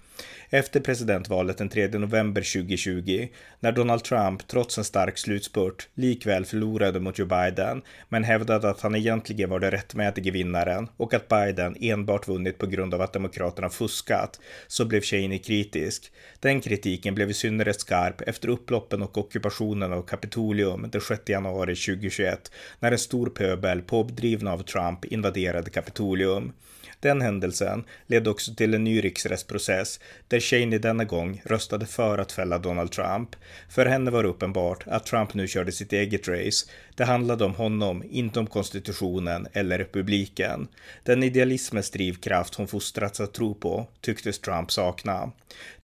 Efter 0.49 0.79
presidentvalet 0.79 1.57
den 1.57 1.69
3 1.69 1.87
november 1.87 2.41
2020, 2.41 3.27
när 3.59 3.71
Donald 3.71 4.03
Trump 4.03 4.47
trots 4.47 4.77
en 4.77 4.83
stark 4.83 5.17
slutspurt 5.17 5.87
likväl 5.93 6.45
förlorade 6.45 6.99
mot 6.99 7.19
Joe 7.19 7.27
Biden, 7.27 7.81
men 8.09 8.23
hävdade 8.23 8.69
att 8.69 8.81
han 8.81 8.95
egentligen 8.95 9.49
var 9.49 9.59
den 9.59 9.71
rättmätige 9.71 10.31
vinnaren 10.31 10.87
och 10.97 11.13
att 11.13 11.27
Biden 11.27 11.75
enbart 11.79 12.27
vunnit 12.27 12.57
på 12.57 12.65
grund 12.65 12.93
av 12.93 13.01
att 13.01 13.13
demokraterna 13.13 13.69
fuskat, 13.69 14.39
så 14.67 14.85
blev 14.85 15.01
Cheney 15.01 15.39
kritisk. 15.39 16.11
Den 16.39 16.61
kritiken 16.61 17.15
blev 17.15 17.29
i 17.29 17.33
synnerhet 17.33 17.81
skarp 17.81 18.21
efter 18.21 18.49
upploppen 18.49 19.01
och 19.01 19.17
ockupationen 19.17 19.93
av 19.93 20.01
Kapitolium 20.01 20.89
den 20.91 21.01
6 21.01 21.21
januari 21.29 21.75
2021, 21.75 22.51
när 22.79 22.91
en 22.91 22.99
stor 22.99 23.29
pöbel 23.29 23.81
pådrivna 23.81 24.53
av 24.53 24.63
Trump 24.63 25.05
invaderade 25.05 25.69
Kapitolium. 25.69 26.53
Den 27.03 27.21
händelsen 27.21 27.83
ledde 28.07 28.29
också 28.29 28.55
till 28.55 28.73
en 28.73 28.83
ny 28.83 29.03
riksrättsprocess 29.03 29.99
där 30.27 30.39
Cheney 30.39 30.79
denna 30.79 31.03
gång 31.03 31.41
röstade 31.45 31.85
för 31.85 32.17
att 32.17 32.31
fälla 32.31 32.57
Donald 32.57 32.91
Trump. 32.91 33.35
För 33.69 33.85
henne 33.85 34.11
var 34.11 34.23
det 34.23 34.29
uppenbart 34.29 34.83
att 34.87 35.05
Trump 35.05 35.33
nu 35.33 35.47
körde 35.47 35.71
sitt 35.71 35.93
eget 35.93 36.27
race. 36.27 36.65
Det 36.95 37.03
handlade 37.03 37.45
om 37.45 37.55
honom, 37.55 38.03
inte 38.09 38.39
om 38.39 38.47
konstitutionen 38.47 39.47
eller 39.53 39.77
republiken. 39.77 40.67
Den 41.03 41.23
idealismens 41.23 41.91
drivkraft 41.91 42.55
hon 42.55 42.67
fostrats 42.67 43.19
att 43.19 43.33
tro 43.33 43.55
på 43.55 43.87
tycktes 44.01 44.39
Trump 44.39 44.71
sakna. 44.71 45.31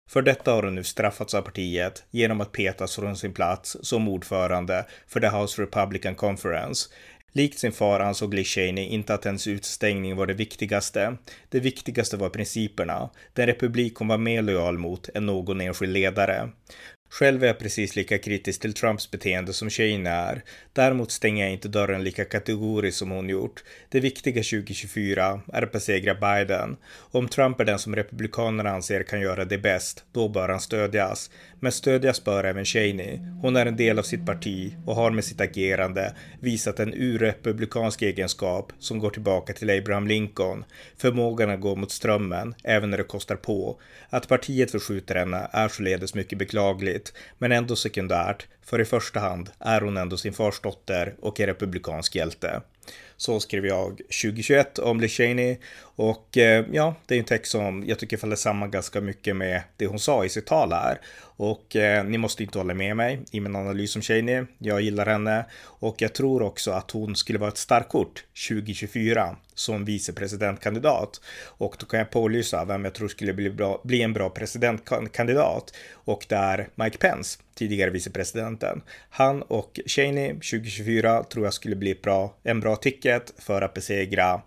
För 0.09 0.21
detta 0.21 0.51
har 0.51 0.63
hon 0.63 0.75
nu 0.75 0.83
straffats 0.83 1.33
av 1.33 1.41
partiet 1.41 2.03
genom 2.11 2.41
att 2.41 2.51
petas 2.51 2.95
från 2.95 3.15
sin 3.15 3.33
plats 3.33 3.77
som 3.81 4.07
ordförande 4.07 4.85
för 5.07 5.19
The 5.19 5.27
House 5.27 5.61
Republican 5.61 6.15
Conference. 6.15 6.89
Likt 7.38 7.60
sin 7.60 7.71
far 7.71 8.00
ansåg 8.00 8.34
Lee 8.34 8.43
Cheney 8.43 8.86
inte 8.86 9.13
att 9.13 9.26
ens 9.26 9.47
utstängning 9.47 10.15
var 10.15 10.28
det 10.28 10.34
viktigaste. 10.34 11.17
Det 11.50 11.60
viktigaste 11.60 12.17
var 12.17 12.30
principerna. 12.30 13.10
Den 13.34 13.45
republik 13.45 13.95
hon 13.95 14.08
var 14.08 14.17
mer 14.17 14.41
lojal 14.41 14.78
mot 14.78 15.10
än 15.13 15.26
någon 15.26 15.62
enskild 15.62 15.93
ledare. 15.93 16.50
Själv 17.09 17.43
är 17.43 17.47
jag 17.47 17.59
precis 17.59 17.95
lika 17.95 18.17
kritisk 18.17 18.61
till 18.61 18.73
Trumps 18.73 19.11
beteende 19.11 19.53
som 19.53 19.69
Shane 19.69 20.09
är. 20.09 20.43
Däremot 20.73 21.11
stänger 21.11 21.43
jag 21.43 21.53
inte 21.53 21.67
dörren 21.67 22.03
lika 22.03 22.25
kategoriskt 22.25 22.99
som 22.99 23.11
hon 23.11 23.29
gjort. 23.29 23.63
Det 23.89 23.99
viktiga 23.99 24.43
2024 24.43 25.41
är 25.53 25.61
att 25.61 25.71
besegra 25.71 26.15
Biden. 26.15 26.77
Om 27.11 27.27
Trump 27.27 27.59
är 27.59 27.65
den 27.65 27.79
som 27.79 27.95
Republikanerna 27.95 28.69
anser 28.69 29.03
kan 29.03 29.21
göra 29.21 29.45
det 29.45 29.57
bäst, 29.57 30.03
då 30.11 30.29
bör 30.29 30.49
han 30.49 30.59
stödjas. 30.59 31.29
Men 31.59 31.71
stödjas 31.71 32.23
bör 32.23 32.43
även 32.43 32.65
Cheney. 32.65 33.17
Hon 33.41 33.55
är 33.55 33.65
en 33.65 33.77
del 33.77 33.99
av 33.99 34.03
sitt 34.03 34.25
parti 34.25 34.75
och 34.85 34.95
har 34.95 35.11
med 35.11 35.25
sitt 35.25 35.41
agerande 35.41 36.15
visat 36.39 36.79
en 36.79 36.93
urrepublikansk 36.93 38.01
egenskap 38.01 38.73
som 38.79 38.99
går 38.99 39.09
tillbaka 39.09 39.53
till 39.53 39.69
Abraham 39.69 40.07
Lincoln. 40.07 40.65
Förmågan 40.97 41.49
att 41.49 41.61
gå 41.61 41.75
mot 41.75 41.91
strömmen, 41.91 42.55
även 42.63 42.89
när 42.89 42.97
det 42.97 43.03
kostar 43.03 43.35
på. 43.35 43.79
Att 44.09 44.27
partiet 44.27 44.71
förskjuter 44.71 45.15
henne 45.15 45.47
är 45.51 45.67
således 45.67 46.13
mycket 46.13 46.37
beklagligt, 46.37 46.96
men 47.38 47.51
ändå 47.51 47.75
sekundärt, 47.75 48.47
för 48.62 48.81
i 48.81 48.86
första 48.86 49.19
hand 49.19 49.49
är 49.60 49.81
hon 49.81 49.97
ändå 49.97 50.17
sin 50.17 50.33
fars 50.33 50.60
dotter 50.60 51.15
och 51.19 51.39
en 51.39 51.47
republikansk 51.47 52.15
hjälte. 52.15 52.62
Så 53.17 53.39
skrev 53.39 53.65
jag 53.65 53.97
2021 53.97 54.80
om 54.80 54.99
Liz 54.99 55.12
Cheney 55.12 55.58
och 55.80 56.38
eh, 56.38 56.65
ja, 56.71 56.95
det 57.06 57.15
är 57.15 57.19
en 57.19 57.25
text 57.25 57.51
som 57.51 57.84
jag 57.88 57.99
tycker 57.99 58.17
faller 58.17 58.36
samman 58.36 58.71
ganska 58.71 59.01
mycket 59.01 59.36
med 59.36 59.62
det 59.77 59.86
hon 59.86 59.99
sa 59.99 60.25
i 60.25 60.30
sitt 60.30 60.45
tal 60.45 60.71
här. 60.71 61.01
Och 61.19 61.75
eh, 61.75 62.06
ni 62.06 62.17
måste 62.17 62.43
inte 62.43 62.58
hålla 62.58 62.73
med 62.73 62.97
mig 62.97 63.19
i 63.32 63.39
min 63.39 63.56
analys 63.56 63.95
om 63.95 64.01
Cheney. 64.01 64.45
Jag 64.58 64.82
gillar 64.82 65.06
henne 65.06 65.45
och 65.62 65.95
jag 66.01 66.13
tror 66.13 66.41
också 66.41 66.71
att 66.71 66.91
hon 66.91 67.15
skulle 67.15 67.39
vara 67.39 67.49
ett 67.49 67.58
starkt 67.58 67.89
kort 67.89 68.23
2024 68.49 69.36
som 69.53 69.86
vicepresidentkandidat. 69.86 71.21
Och 71.45 71.75
då 71.80 71.86
kan 71.86 71.99
jag 71.99 72.10
pålysa 72.10 72.65
vem 72.65 72.84
jag 72.84 72.93
tror 72.93 73.08
skulle 73.08 73.34
bli, 73.34 73.49
bra, 73.49 73.82
bli 73.84 74.01
en 74.01 74.13
bra 74.13 74.30
presidentkandidat. 74.30 75.73
Och 75.93 76.25
det 76.30 76.36
är 76.36 76.69
Mike 76.75 76.97
Pence, 76.97 77.39
tidigare 77.56 77.89
vicepresidenten. 77.89 78.82
Han 79.10 79.41
och 79.41 79.80
Cheney 79.86 80.30
2024 80.34 81.23
tror 81.23 81.45
jag 81.45 81.53
skulle 81.53 81.75
bli 81.75 81.95
bra, 81.95 82.36
en 82.43 82.60
bra 82.60 82.75
ticket 83.07 83.43
för 83.43 83.61
att 83.61 83.73
besegra 83.73 84.41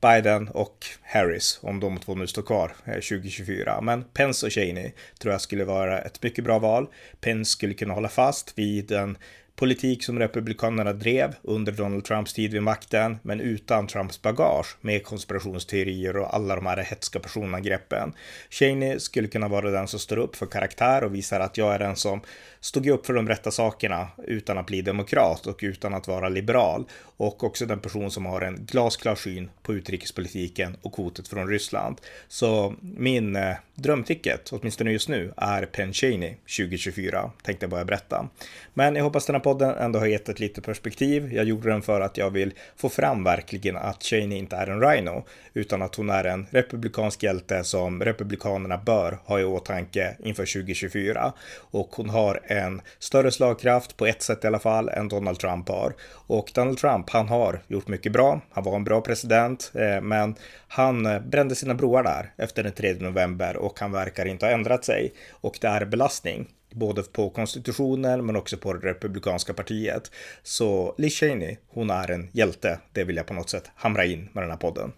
Biden 0.00 0.48
och 0.48 0.86
Harris, 1.02 1.58
om 1.62 1.80
de 1.80 1.98
två 1.98 2.14
nu 2.14 2.26
står 2.26 2.42
kvar 2.42 2.72
eh, 2.84 2.92
2024. 2.92 3.80
Men 3.80 4.04
Pence 4.04 4.46
och 4.46 4.52
Cheney 4.52 4.92
tror 5.18 5.32
jag 5.32 5.40
skulle 5.40 5.64
vara 5.64 6.00
ett 6.00 6.22
mycket 6.22 6.44
bra 6.44 6.58
val. 6.58 6.86
Pence 7.20 7.50
skulle 7.50 7.74
kunna 7.74 7.94
hålla 7.94 8.08
fast 8.08 8.58
vid 8.58 8.92
en 8.92 9.18
Politik 9.64 10.04
som 10.04 10.18
Republikanerna 10.18 10.92
drev 10.92 11.34
under 11.42 11.72
Donald 11.72 12.04
Trumps 12.04 12.32
tid 12.32 12.52
vid 12.52 12.62
makten, 12.62 13.18
men 13.22 13.40
utan 13.40 13.86
Trumps 13.86 14.22
bagage 14.22 14.76
med 14.80 15.04
konspirationsteorier 15.04 16.16
och 16.16 16.34
alla 16.34 16.56
de 16.56 16.66
här 16.66 16.76
hetska 16.76 17.20
personangreppen. 17.20 18.12
Cheney 18.50 19.00
skulle 19.00 19.28
kunna 19.28 19.48
vara 19.48 19.70
den 19.70 19.88
som 19.88 20.00
står 20.00 20.16
upp 20.16 20.36
för 20.36 20.46
karaktär 20.46 21.04
och 21.04 21.14
visar 21.14 21.40
att 21.40 21.58
jag 21.58 21.74
är 21.74 21.78
den 21.78 21.96
som 21.96 22.20
stod 22.60 22.88
upp 22.88 23.06
för 23.06 23.14
de 23.14 23.28
rätta 23.28 23.50
sakerna 23.50 24.08
utan 24.26 24.58
att 24.58 24.66
bli 24.66 24.82
demokrat 24.82 25.46
och 25.46 25.58
utan 25.62 25.94
att 25.94 26.08
vara 26.08 26.28
liberal. 26.28 26.84
Och 27.16 27.44
också 27.44 27.66
den 27.66 27.80
person 27.80 28.10
som 28.10 28.26
har 28.26 28.40
en 28.40 28.66
glasklar 28.66 29.14
syn 29.14 29.50
på 29.62 29.74
utrikespolitiken 29.74 30.76
och 30.82 30.96
hotet 30.96 31.28
från 31.28 31.48
Ryssland. 31.48 32.00
Så 32.28 32.74
min 32.80 33.36
eh, 33.36 33.54
drömticket, 33.74 34.52
åtminstone 34.52 34.92
just 34.92 35.08
nu, 35.08 35.32
är 35.36 35.66
Penn 35.66 35.92
Cheney 35.92 36.34
2024, 36.58 37.30
tänkte 37.42 37.64
jag 37.64 37.70
bara 37.70 37.84
berätta. 37.84 38.28
Men 38.74 38.96
jag 38.96 39.04
hoppas 39.04 39.26
den 39.26 39.34
här 39.34 39.40
podden 39.54 39.76
ändå 39.78 39.98
har 39.98 40.06
gett 40.06 40.28
ett 40.28 40.40
litet 40.40 40.64
perspektiv. 40.64 41.32
Jag 41.32 41.44
gjorde 41.44 41.70
den 41.70 41.82
för 41.82 42.00
att 42.00 42.16
jag 42.16 42.30
vill 42.30 42.52
få 42.76 42.88
fram 42.88 43.24
verkligen 43.24 43.76
att 43.76 44.02
Cheney 44.02 44.38
inte 44.38 44.56
är 44.56 44.66
en 44.66 44.80
rhino, 44.80 45.24
utan 45.54 45.82
att 45.82 45.94
hon 45.94 46.10
är 46.10 46.24
en 46.24 46.46
republikansk 46.50 47.22
hjälte 47.22 47.64
som 47.64 48.04
republikanerna 48.04 48.78
bör 48.78 49.18
ha 49.24 49.40
i 49.40 49.44
åtanke 49.44 50.16
inför 50.24 50.46
2024. 50.46 51.32
Och 51.70 51.88
hon 51.96 52.10
har 52.10 52.40
en 52.46 52.80
större 52.98 53.30
slagkraft, 53.30 53.96
på 53.96 54.06
ett 54.06 54.22
sätt 54.22 54.44
i 54.44 54.46
alla 54.46 54.58
fall, 54.58 54.88
än 54.88 55.08
Donald 55.08 55.38
Trump 55.38 55.68
har. 55.68 55.94
Och 56.26 56.50
Donald 56.54 56.78
Trump, 56.78 57.10
han 57.10 57.28
har 57.28 57.62
gjort 57.68 57.88
mycket 57.88 58.12
bra. 58.12 58.40
Han 58.50 58.64
var 58.64 58.76
en 58.76 58.84
bra 58.84 59.00
president, 59.00 59.72
eh, 59.74 60.00
men 60.00 60.34
han 60.68 61.06
eh, 61.06 61.20
brände 61.20 61.54
sina 61.54 61.74
broar 61.74 62.02
där 62.02 62.32
efter 62.36 62.62
den 62.62 62.72
3 62.72 62.94
november 62.94 63.56
och 63.56 63.80
han 63.80 63.92
verkar 63.92 64.26
inte 64.26 64.46
ha 64.46 64.52
ändrat 64.52 64.84
sig. 64.84 65.12
Och 65.30 65.58
det 65.60 65.68
är 65.68 65.84
belastning 65.84 66.46
både 66.74 67.02
på 67.02 67.30
konstitutionen 67.30 68.26
men 68.26 68.36
också 68.36 68.56
på 68.56 68.72
det 68.72 68.88
republikanska 68.88 69.54
partiet. 69.54 70.10
Så 70.42 70.94
Liz 70.98 71.14
Cheney, 71.14 71.56
hon 71.68 71.90
är 71.90 72.10
en 72.10 72.28
hjälte. 72.32 72.80
Det 72.92 73.04
vill 73.04 73.16
jag 73.16 73.26
på 73.26 73.34
något 73.34 73.50
sätt 73.50 73.70
hamra 73.74 74.04
in 74.04 74.28
med 74.32 74.42
den 74.42 74.50
här 74.50 74.58
podden. 74.58 74.92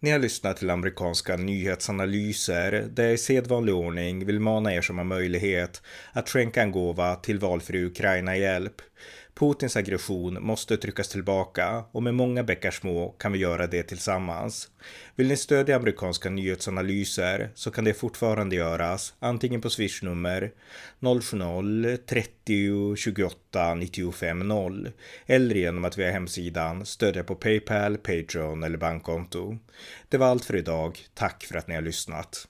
Ni 0.00 0.10
har 0.10 0.18
lyssnat 0.18 0.56
till 0.56 0.70
amerikanska 0.70 1.36
nyhetsanalyser 1.36 2.88
där 2.90 3.04
jag 3.04 3.12
i 3.12 3.18
sedvanlig 3.18 3.74
ordning 3.74 4.26
vill 4.26 4.40
mana 4.40 4.74
er 4.74 4.80
som 4.80 4.98
har 4.98 5.04
möjlighet 5.04 5.82
att 6.12 6.28
skänka 6.28 6.62
en 6.62 6.72
gåva 6.72 7.14
till 7.14 7.38
valfri 7.38 7.84
Ukraina-hjälp. 7.84 8.74
Putins 9.34 9.76
aggression 9.76 10.38
måste 10.42 10.76
tryckas 10.76 11.08
tillbaka 11.08 11.84
och 11.92 12.02
med 12.02 12.14
många 12.14 12.42
bäckar 12.42 12.70
små 12.70 13.08
kan 13.08 13.32
vi 13.32 13.38
göra 13.38 13.66
det 13.66 13.82
tillsammans. 13.82 14.68
Vill 15.16 15.28
ni 15.28 15.36
stödja 15.36 15.76
amerikanska 15.76 16.30
nyhetsanalyser 16.30 17.50
så 17.54 17.70
kan 17.70 17.84
det 17.84 17.94
fortfarande 17.94 18.56
göras 18.56 19.14
antingen 19.18 19.60
på 19.60 19.70
swishnummer 19.70 20.52
070-30 21.00 22.96
28 22.96 23.74
95 23.74 24.38
0 24.38 24.90
eller 25.26 25.54
genom 25.54 25.84
att 25.84 25.98
via 25.98 26.10
hemsidan 26.10 26.86
stödja 26.86 27.24
på 27.24 27.34
Paypal, 27.34 27.96
Patreon 27.96 28.62
eller 28.62 28.78
bankkonto. 28.78 29.58
Det 30.08 30.18
var 30.18 30.26
allt 30.26 30.44
för 30.44 30.56
idag. 30.56 30.98
Tack 31.14 31.44
för 31.44 31.56
att 31.58 31.68
ni 31.68 31.74
har 31.74 31.82
lyssnat. 31.82 32.48